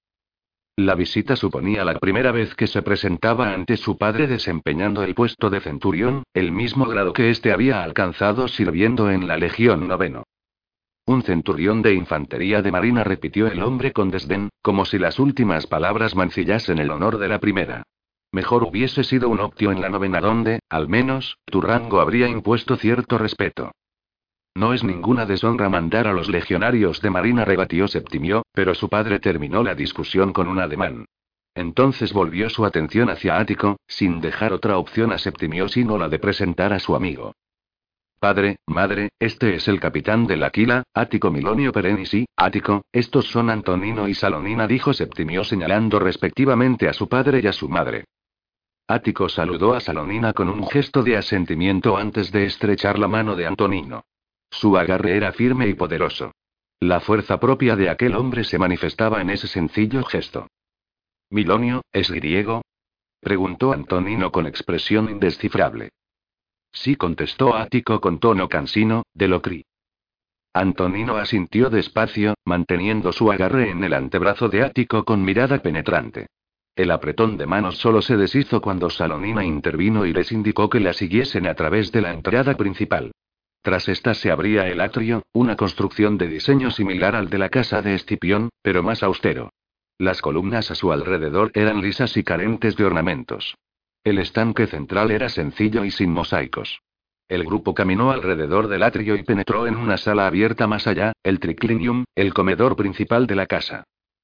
[0.77, 5.49] La visita suponía la primera vez que se presentaba ante su padre desempeñando el puesto
[5.49, 10.23] de centurión, el mismo grado que éste había alcanzado sirviendo en la Legión Noveno.
[11.05, 15.67] Un centurión de infantería de marina repitió el hombre con desdén, como si las últimas
[15.67, 17.83] palabras mancillasen el honor de la primera.
[18.33, 22.77] Mejor hubiese sido un optio en la novena donde, al menos, tu rango habría impuesto
[22.77, 23.71] cierto respeto.
[24.55, 29.19] No es ninguna deshonra mandar a los legionarios de Marina, rebatió Septimio, pero su padre
[29.19, 31.05] terminó la discusión con un ademán.
[31.55, 36.19] Entonces volvió su atención hacia Ático, sin dejar otra opción a Septimio sino la de
[36.19, 37.33] presentar a su amigo.
[38.19, 44.07] Padre, madre, este es el capitán del Aquila, Ático Milonio Perenisi, Ático, estos son Antonino
[44.07, 48.05] y Salonina, dijo Septimio señalando respectivamente a su padre y a su madre.
[48.87, 53.47] Ático saludó a Salonina con un gesto de asentimiento antes de estrechar la mano de
[53.47, 54.03] Antonino.
[54.49, 56.33] Su agarre era firme y poderoso.
[56.79, 60.47] La fuerza propia de aquel hombre se manifestaba en ese sencillo gesto.
[61.29, 62.61] ¿Milonio, es griego?
[63.21, 65.89] preguntó Antonino con expresión indescifrable.
[66.73, 69.65] Sí, contestó Ático con tono cansino, de Locri.
[70.53, 76.27] Antonino asintió despacio, manteniendo su agarre en el antebrazo de Ático con mirada penetrante.
[76.75, 80.93] El apretón de manos solo se deshizo cuando Salonina intervino y les indicó que la
[80.93, 83.11] siguiesen a través de la entrada principal.
[83.61, 87.81] Tras esta se abría el atrio, una construcción de diseño similar al de la casa
[87.81, 89.51] de Escipión, pero más austero.
[89.99, 93.55] Las columnas a su alrededor eran lisas y carentes de ornamentos.
[94.03, 96.81] El estanque central era sencillo y sin mosaicos.
[97.29, 101.39] El grupo caminó alrededor del atrio y penetró en una sala abierta más allá, el
[101.39, 103.83] triclinium, el comedor principal de la casa.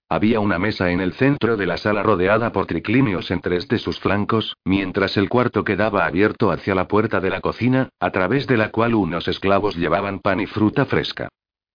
[0.10, 3.78] Había una mesa en el centro de la sala rodeada por triclinios en tres de
[3.78, 8.47] sus flancos, mientras el cuarto quedaba abierto hacia la puerta de la cocina, a través
[8.47, 11.28] de la cual unos esclavos llevaban pan y fruta fresca.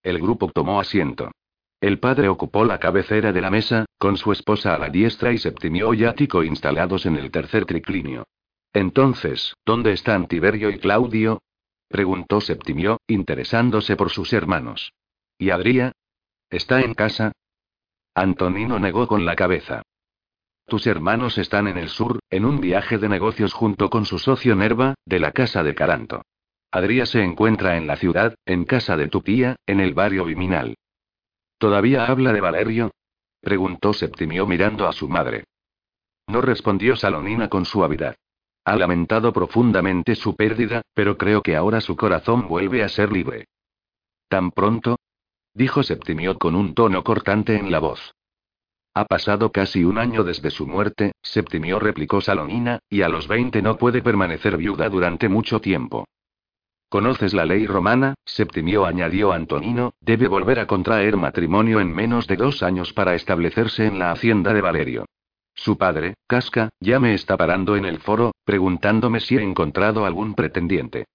[0.02, 1.30] El grupo tomó asiento.
[1.78, 5.38] El padre ocupó la cabecera de la mesa, con su esposa a la diestra y
[5.38, 8.24] Septimio y Ático instalados en el tercer triclinio.
[8.72, 11.42] Entonces, ¿dónde están Tiberio y Claudio?
[11.88, 14.92] preguntó Septimio, interesándose por sus hermanos.
[15.36, 15.92] ¿Y Adría?
[16.48, 17.32] ¿Está en casa?
[18.14, 19.82] Antonino negó con la cabeza.
[20.66, 24.54] Tus hermanos están en el sur, en un viaje de negocios junto con su socio
[24.54, 26.22] Nerva, de la casa de Caranto.
[26.70, 30.74] Adría se encuentra en la ciudad, en casa de tu tía, en el barrio Viminal.
[31.58, 32.90] ¿Todavía habla de Valerio?
[33.40, 35.44] preguntó Septimio mirando a su madre.
[36.28, 38.16] No respondió Salonina con suavidad.
[38.64, 43.46] Ha lamentado profundamente su pérdida, pero creo que ahora su corazón vuelve a ser libre.
[44.28, 44.96] ¿Tan pronto?
[45.54, 48.14] Dijo Septimio con un tono cortante en la voz.
[48.94, 53.62] Ha pasado casi un año desde su muerte, Septimio replicó Salonina, y a los veinte
[53.62, 56.06] no puede permanecer viuda durante mucho tiempo.
[56.90, 58.14] ¿Conoces la ley romana?
[58.26, 63.86] Septimio añadió Antonino, debe volver a contraer matrimonio en menos de dos años para establecerse
[63.86, 65.06] en la hacienda de Valerio.
[65.54, 70.34] Su padre, Casca, ya me está parando en el foro, preguntándome si he encontrado algún
[70.34, 71.06] pretendiente.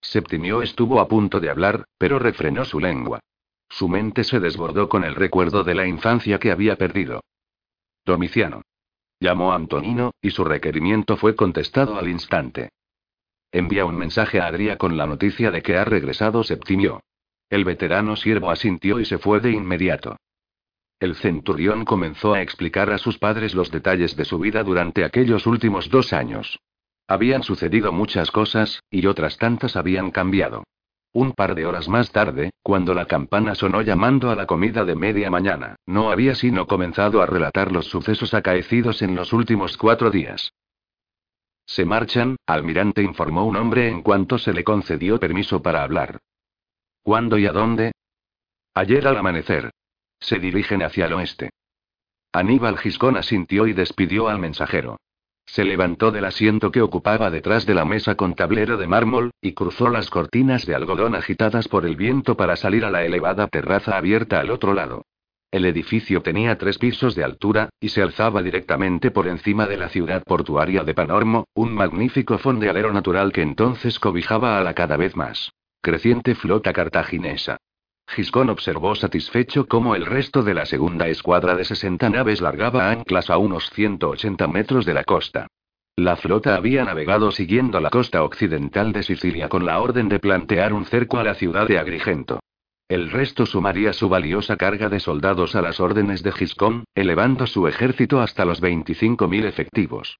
[0.00, 3.20] Septimio estuvo a punto de hablar, pero refrenó su lengua.
[3.68, 7.22] Su mente se desbordó con el recuerdo de la infancia que había perdido.
[8.04, 8.62] Domiciano.
[9.18, 12.70] Llamó a Antonino, y su requerimiento fue contestado al instante.
[13.50, 17.02] Envía un mensaje a Adria con la noticia de que ha regresado Septimio.
[17.48, 20.16] El veterano siervo asintió y se fue de inmediato.
[20.98, 25.46] El centurión comenzó a explicar a sus padres los detalles de su vida durante aquellos
[25.46, 26.58] últimos dos años.
[27.06, 30.64] Habían sucedido muchas cosas, y otras tantas habían cambiado.
[31.16, 34.94] Un par de horas más tarde, cuando la campana sonó llamando a la comida de
[34.94, 40.10] media mañana, no había sino comenzado a relatar los sucesos acaecidos en los últimos cuatro
[40.10, 40.52] días.
[41.64, 46.18] Se marchan, almirante informó un hombre en cuanto se le concedió permiso para hablar.
[47.02, 47.92] ¿Cuándo y a dónde?
[48.74, 49.70] Ayer al amanecer.
[50.20, 51.48] Se dirigen hacia el oeste.
[52.30, 54.98] Aníbal Giscón asintió y despidió al mensajero.
[55.46, 59.52] Se levantó del asiento que ocupaba detrás de la mesa con tablero de mármol, y
[59.52, 63.96] cruzó las cortinas de algodón agitadas por el viento para salir a la elevada terraza
[63.96, 65.04] abierta al otro lado.
[65.52, 69.88] El edificio tenía tres pisos de altura, y se alzaba directamente por encima de la
[69.88, 75.16] ciudad portuaria de Panormo, un magnífico fondealero natural que entonces cobijaba a la cada vez
[75.16, 77.58] más creciente flota cartaginesa.
[78.08, 83.30] Giscón observó satisfecho cómo el resto de la segunda escuadra de 60 naves largaba anclas
[83.30, 85.48] a unos 180 metros de la costa.
[85.96, 90.72] La flota había navegado siguiendo la costa occidental de Sicilia con la orden de plantear
[90.72, 92.40] un cerco a la ciudad de Agrigento.
[92.88, 97.66] El resto sumaría su valiosa carga de soldados a las órdenes de Giscón, elevando su
[97.66, 100.18] ejército hasta los 25.000 efectivos.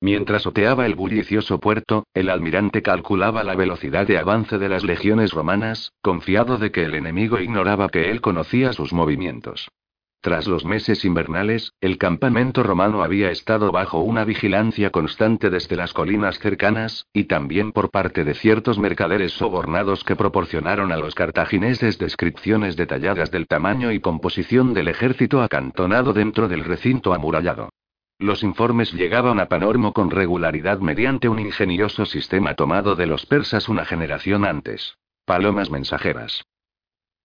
[0.00, 5.32] Mientras oteaba el bullicioso puerto, el almirante calculaba la velocidad de avance de las legiones
[5.32, 9.68] romanas, confiado de que el enemigo ignoraba que él conocía sus movimientos.
[10.20, 15.92] Tras los meses invernales, el campamento romano había estado bajo una vigilancia constante desde las
[15.92, 21.98] colinas cercanas, y también por parte de ciertos mercaderes sobornados que proporcionaron a los cartagineses
[21.98, 27.70] descripciones detalladas del tamaño y composición del ejército acantonado dentro del recinto amurallado.
[28.20, 33.68] Los informes llegaban a Panormo con regularidad mediante un ingenioso sistema tomado de los persas
[33.68, 34.98] una generación antes.
[35.24, 36.44] Palomas mensajeras.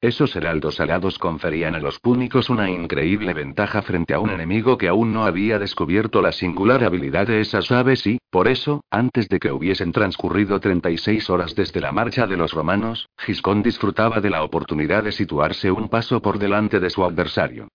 [0.02, 4.88] Esos heraldos alados conferían a los púnicos una increíble ventaja frente a un enemigo que
[4.88, 9.40] aún no había descubierto la singular habilidad de esas aves y, por eso, antes de
[9.40, 14.44] que hubiesen transcurrido 36 horas desde la marcha de los romanos, Giscón disfrutaba de la
[14.44, 17.70] oportunidad de situarse un paso por delante de su adversario.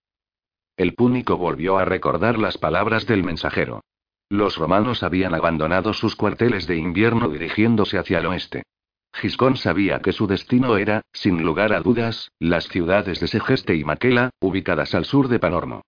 [0.79, 3.83] El púnico volvió a recordar las palabras del mensajero.
[4.29, 8.63] Los romanos habían abandonado sus cuarteles de invierno dirigiéndose hacia el oeste.
[9.11, 13.83] Giscón sabía que su destino era, sin lugar a dudas, las ciudades de Segeste y
[13.83, 15.81] Maquela, ubicadas al sur de Panormo.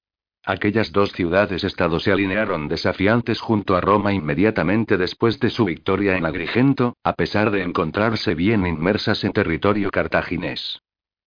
[0.43, 6.25] Aquellas dos ciudades-estado se alinearon desafiantes junto a Roma inmediatamente después de su victoria en
[6.25, 10.81] Agrigento, a pesar de encontrarse bien inmersas en territorio cartaginés.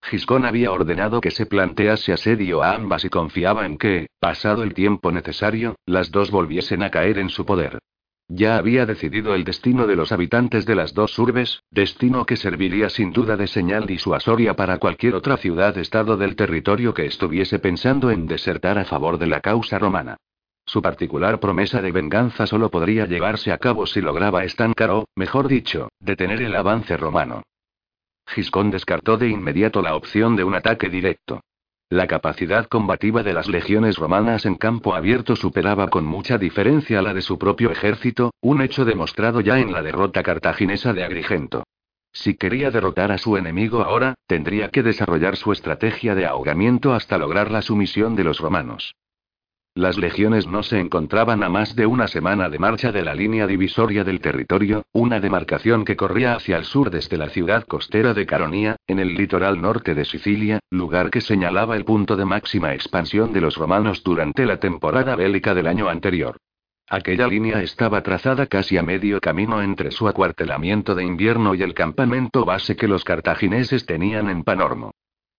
[0.04, 4.74] Giscón había ordenado que se plantease asedio a ambas y confiaba en que, pasado el
[4.74, 7.78] tiempo necesario, las dos volviesen a caer en su poder.
[8.28, 12.90] Ya había decidido el destino de los habitantes de las dos urbes, destino que serviría
[12.90, 18.26] sin duda de señal disuasoria para cualquier otra ciudad-estado del territorio que estuviese pensando en
[18.26, 20.18] desertar a favor de la causa romana.
[20.66, 25.48] Su particular promesa de venganza solo podría llevarse a cabo si lograba estancar o, mejor
[25.48, 27.42] dicho, detener el avance romano.
[28.26, 31.40] Giscón descartó de inmediato la opción de un ataque directo.
[31.90, 37.14] La capacidad combativa de las legiones romanas en campo abierto superaba con mucha diferencia la
[37.14, 41.64] de su propio ejército, un hecho demostrado ya en la derrota cartaginesa de Agrigento.
[42.12, 47.18] Si quería derrotar a su enemigo ahora, tendría que desarrollar su estrategia de ahogamiento hasta
[47.18, 48.94] lograr la sumisión de los romanos.
[49.76, 53.48] Las legiones no se encontraban a más de una semana de marcha de la línea
[53.48, 58.24] divisoria del territorio, una demarcación que corría hacia el sur desde la ciudad costera de
[58.24, 63.32] Caronía, en el litoral norte de Sicilia, lugar que señalaba el punto de máxima expansión
[63.32, 66.36] de los romanos durante la temporada bélica del año anterior.
[66.88, 71.74] Aquella línea estaba trazada casi a medio camino entre su acuartelamiento de invierno y el
[71.74, 74.92] campamento base que los cartagineses tenían en Panormo.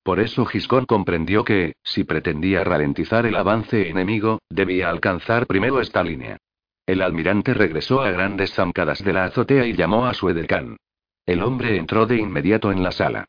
[0.05, 6.03] Por eso Giscón comprendió que, si pretendía ralentizar el avance enemigo, debía alcanzar primero esta
[6.03, 6.37] línea.
[6.85, 10.77] El almirante regresó a grandes zancadas de la azotea y llamó a su edecán.
[11.25, 13.25] El hombre entró de inmediato en la sala.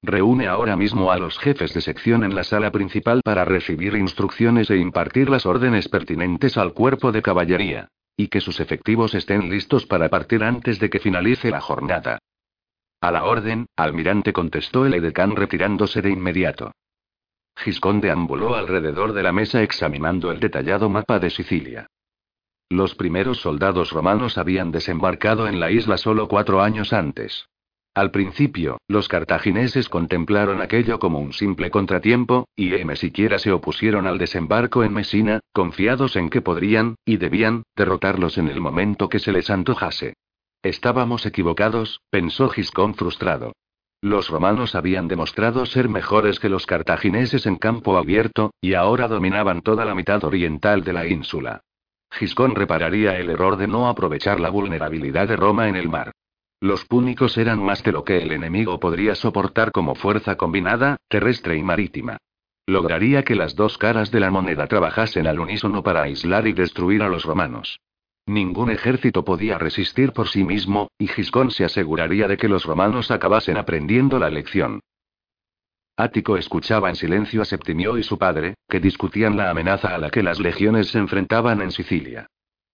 [0.00, 4.70] Reúne ahora mismo a los jefes de sección en la sala principal para recibir instrucciones
[4.70, 7.88] e impartir las órdenes pertinentes al cuerpo de caballería.
[8.16, 12.20] Y que sus efectivos estén listos para partir antes de que finalice la jornada.
[13.00, 16.72] A la orden, almirante contestó el edecán retirándose de inmediato.
[17.56, 21.86] Giscón deambuló alrededor de la mesa examinando el detallado mapa de Sicilia.
[22.68, 27.48] Los primeros soldados romanos habían desembarcado en la isla solo cuatro años antes.
[27.94, 34.06] Al principio, los cartagineses contemplaron aquello como un simple contratiempo, y M siquiera se opusieron
[34.06, 39.18] al desembarco en Mesina, confiados en que podrían, y debían, derrotarlos en el momento que
[39.18, 40.14] se les antojase.
[40.62, 43.52] Estábamos equivocados, pensó Giscón frustrado.
[44.00, 49.62] Los romanos habían demostrado ser mejores que los cartagineses en campo abierto, y ahora dominaban
[49.62, 51.62] toda la mitad oriental de la ínsula.
[52.10, 56.12] Giscón repararía el error de no aprovechar la vulnerabilidad de Roma en el mar.
[56.60, 61.56] Los púnicos eran más de lo que el enemigo podría soportar como fuerza combinada, terrestre
[61.56, 62.18] y marítima.
[62.66, 67.02] Lograría que las dos caras de la moneda trabajasen al unísono para aislar y destruir
[67.02, 67.78] a los romanos.
[68.28, 73.10] Ningún ejército podía resistir por sí mismo, y Giscón se aseguraría de que los romanos
[73.10, 74.80] acabasen aprendiendo la lección.
[75.96, 80.10] Ático escuchaba en silencio a Septimio y su padre, que discutían la amenaza a la
[80.10, 82.26] que las legiones se enfrentaban en Sicilia.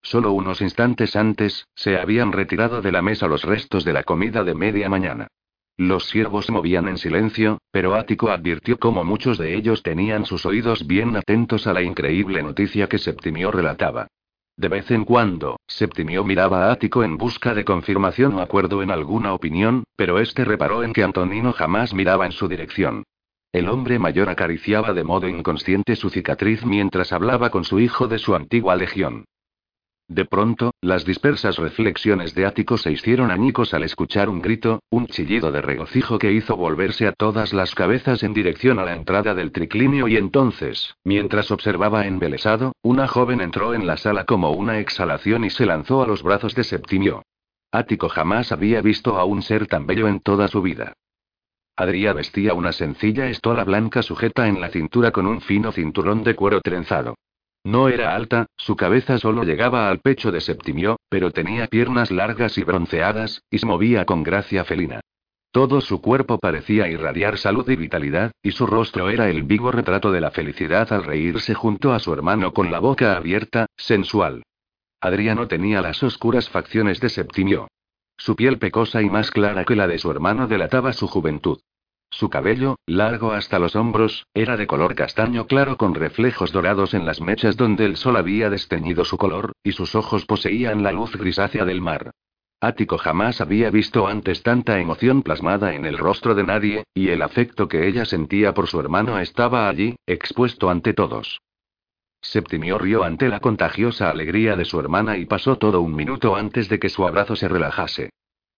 [0.03, 4.43] Solo unos instantes antes, se habían retirado de la mesa los restos de la comida
[4.43, 5.29] de media mañana.
[5.77, 10.89] Los siervos movían en silencio, pero Ático advirtió cómo muchos de ellos tenían sus oídos
[10.89, 14.09] bien atentos a la increíble noticia que Septimio relataba.
[14.57, 18.93] De vez en cuando, Septimio miraba a Ático en busca de confirmación o acuerdo en
[18.93, 23.03] alguna opinión, pero este reparó en que Antonino jamás miraba en su dirección.
[23.53, 28.19] El hombre mayor acariciaba de modo inconsciente su cicatriz mientras hablaba con su hijo de
[28.19, 29.25] su antigua legión.
[30.09, 35.07] De pronto, las dispersas reflexiones de Ático se hicieron añicos al escuchar un grito, un
[35.07, 39.35] chillido de regocijo que hizo volverse a todas las cabezas en dirección a la entrada
[39.35, 44.79] del triclinio y entonces, mientras observaba embelesado, una joven entró en la sala como una
[44.79, 47.23] exhalación y se lanzó a los brazos de Septimio.
[47.73, 50.93] Ático jamás había visto a un ser tan bello en toda su vida.
[51.77, 56.37] Adria vestía una sencilla estola blanca sujeta en la cintura con un fino cinturón de
[56.37, 57.17] cuero trenzado.
[57.65, 62.59] No era alta, su cabeza solo llegaba al pecho de Septimio, pero tenía piernas largas
[62.59, 65.01] y bronceadas, y se movía con gracia felina.
[65.51, 70.13] Todo su cuerpo parecía irradiar salud y vitalidad, y su rostro era el vivo retrato
[70.13, 74.43] de la felicidad al reírse junto a su hermano con la boca abierta, sensual.
[75.01, 77.69] Adriano tenía las oscuras facciones de Septimio.
[78.17, 81.61] Su piel pecosa y más clara que la de su hermano delataba su juventud.
[82.15, 87.05] Su cabello, largo hasta los hombros, era de color castaño claro con reflejos dorados en
[87.05, 91.17] las mechas donde el sol había desteñido su color, y sus ojos poseían la luz
[91.17, 92.13] grisácea del mar.
[92.61, 97.21] Ático jamás había visto antes tanta emoción plasmada en el rostro de nadie, y el
[97.21, 101.41] afecto que ella sentía por su hermano estaba allí, expuesto ante todos.
[102.21, 106.69] Septimio rió ante la contagiosa alegría de su hermana y pasó todo un minuto antes
[106.69, 108.11] de que su abrazo se relajase.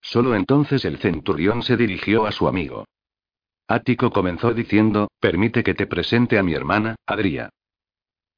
[0.02, 2.84] Solo entonces el centurión se dirigió a su amigo.
[3.68, 7.50] Ático comenzó diciendo, permite que te presente a mi hermana, Adria.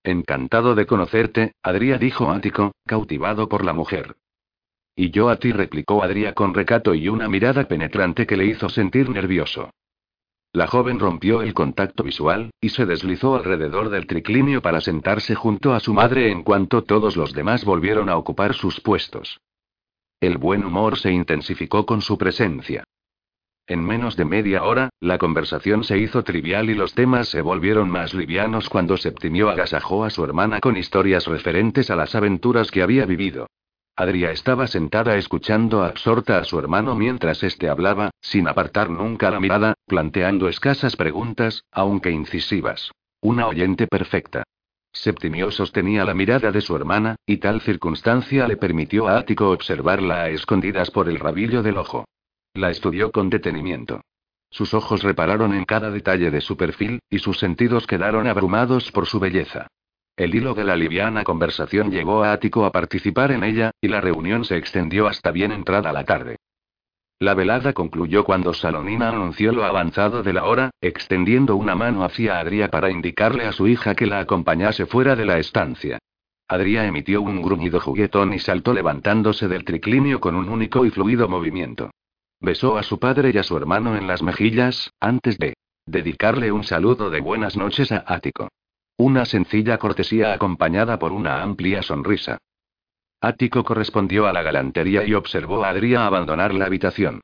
[0.03, 4.17] Encantado de conocerte, Adria dijo Ático, cautivado por la mujer.
[4.97, 8.71] Y yo a ti replicó Adria con recato y una mirada penetrante que le hizo
[8.71, 9.71] sentir nervioso.
[10.53, 15.75] La joven rompió el contacto visual, y se deslizó alrededor del triclinio para sentarse junto
[15.75, 19.41] a su madre en cuanto todos los demás volvieron a ocupar sus puestos.
[20.21, 22.85] El buen humor se intensificó con su presencia.
[23.69, 27.91] En menos de media hora, la conversación se hizo trivial y los temas se volvieron
[27.91, 32.83] más livianos cuando Septimio agasajó a su hermana con historias referentes a las aventuras que
[32.83, 33.47] había vivido.
[33.95, 39.39] Adria estaba sentada escuchando absorta a su hermano mientras éste hablaba, sin apartar nunca la
[39.39, 42.91] mirada, planteando escasas preguntas, aunque incisivas.
[43.21, 44.45] Una oyente perfecta.
[44.93, 50.23] Septimio sostenía la mirada de su hermana, y tal circunstancia le permitió a Ático observarla
[50.23, 52.07] a escondidas por el rabillo del ojo.
[52.59, 54.01] La estudió con detenimiento.
[54.51, 59.07] Sus ojos repararon en cada detalle de su perfil, y sus sentidos quedaron abrumados por
[59.07, 59.69] su belleza.
[60.17, 64.01] El hilo de la liviana conversación llevó a Ático a participar en ella, y la
[64.01, 66.39] reunión se extendió hasta bien entrada la tarde.
[67.21, 72.41] La velada concluyó cuando Salonina anunció lo avanzado de la hora, extendiendo una mano hacia
[72.41, 76.01] Adria para indicarle a su hija que la acompañase fuera de la estancia.
[76.49, 81.29] Adria emitió un gruñido juguetón y saltó levantándose del triclinio con un único y fluido
[81.29, 81.93] movimiento.
[82.41, 85.55] Besó a su padre y a su hermano en las mejillas, antes de
[85.87, 88.49] dedicarle un saludo de buenas noches a Ático.
[88.97, 92.39] Una sencilla cortesía acompañada por una amplia sonrisa.
[93.21, 97.21] Ático correspondió a la galantería y observó a Adria abandonar la habitación.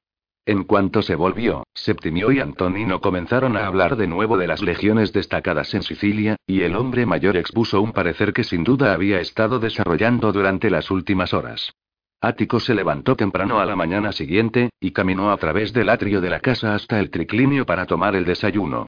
[0.46, 5.12] En cuanto se volvió, Septimio y Antonino comenzaron a hablar de nuevo de las legiones
[5.12, 9.58] destacadas en Sicilia, y el hombre mayor expuso un parecer que sin duda había estado
[9.58, 11.72] desarrollando durante las últimas horas.
[12.20, 16.30] Ático se levantó temprano a la mañana siguiente, y caminó a través del atrio de
[16.30, 18.86] la casa hasta el triclinio para tomar el desayuno.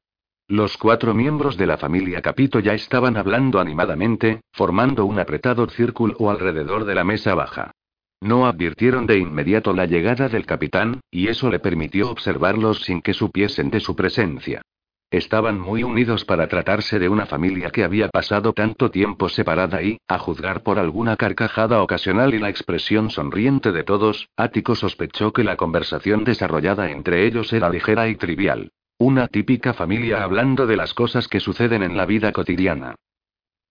[0.49, 6.31] Los cuatro miembros de la familia Capito ya estaban hablando animadamente, formando un apretado círculo
[6.31, 7.73] alrededor de la mesa baja.
[8.21, 13.13] No advirtieron de inmediato la llegada del capitán, y eso le permitió observarlos sin que
[13.13, 14.63] supiesen de su presencia.
[15.11, 19.99] Estaban muy unidos para tratarse de una familia que había pasado tanto tiempo separada y,
[20.09, 25.45] a juzgar por alguna carcajada ocasional y la expresión sonriente de todos, Ático sospechó que
[25.45, 28.73] la conversación desarrollada entre ellos era ligera y trivial.
[28.99, 32.97] Una típica familia hablando de las cosas que suceden en la vida cotidiana.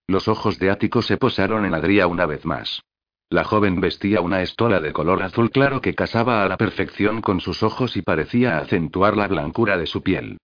[0.08, 2.82] Los ojos de Ático se posaron en Adria una vez más.
[3.30, 7.42] La joven vestía una estola de color azul claro que casaba a la perfección con
[7.42, 10.38] sus ojos y parecía acentuar la blancura de su piel.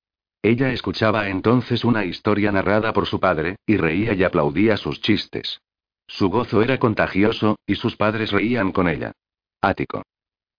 [0.44, 5.62] Ella escuchaba entonces una historia narrada por su padre, y reía y aplaudía sus chistes.
[6.08, 9.14] Su gozo era contagioso, y sus padres reían con ella.
[9.62, 10.04] Ático.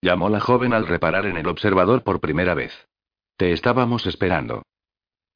[0.01, 2.73] Llamó la joven al reparar en el observador por primera vez.
[3.37, 4.63] Te estábamos esperando.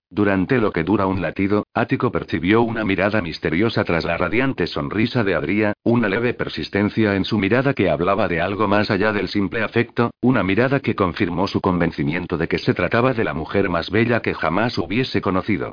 [0.09, 5.25] Durante lo que dura un latido, Ático percibió una mirada misteriosa tras la radiante sonrisa
[5.25, 9.29] de Adria, una leve persistencia en su mirada que hablaba de algo más allá del
[9.29, 13.69] simple afecto, una mirada que confirmó su convencimiento de que se trataba de la mujer
[13.69, 15.73] más bella que jamás hubiese conocido.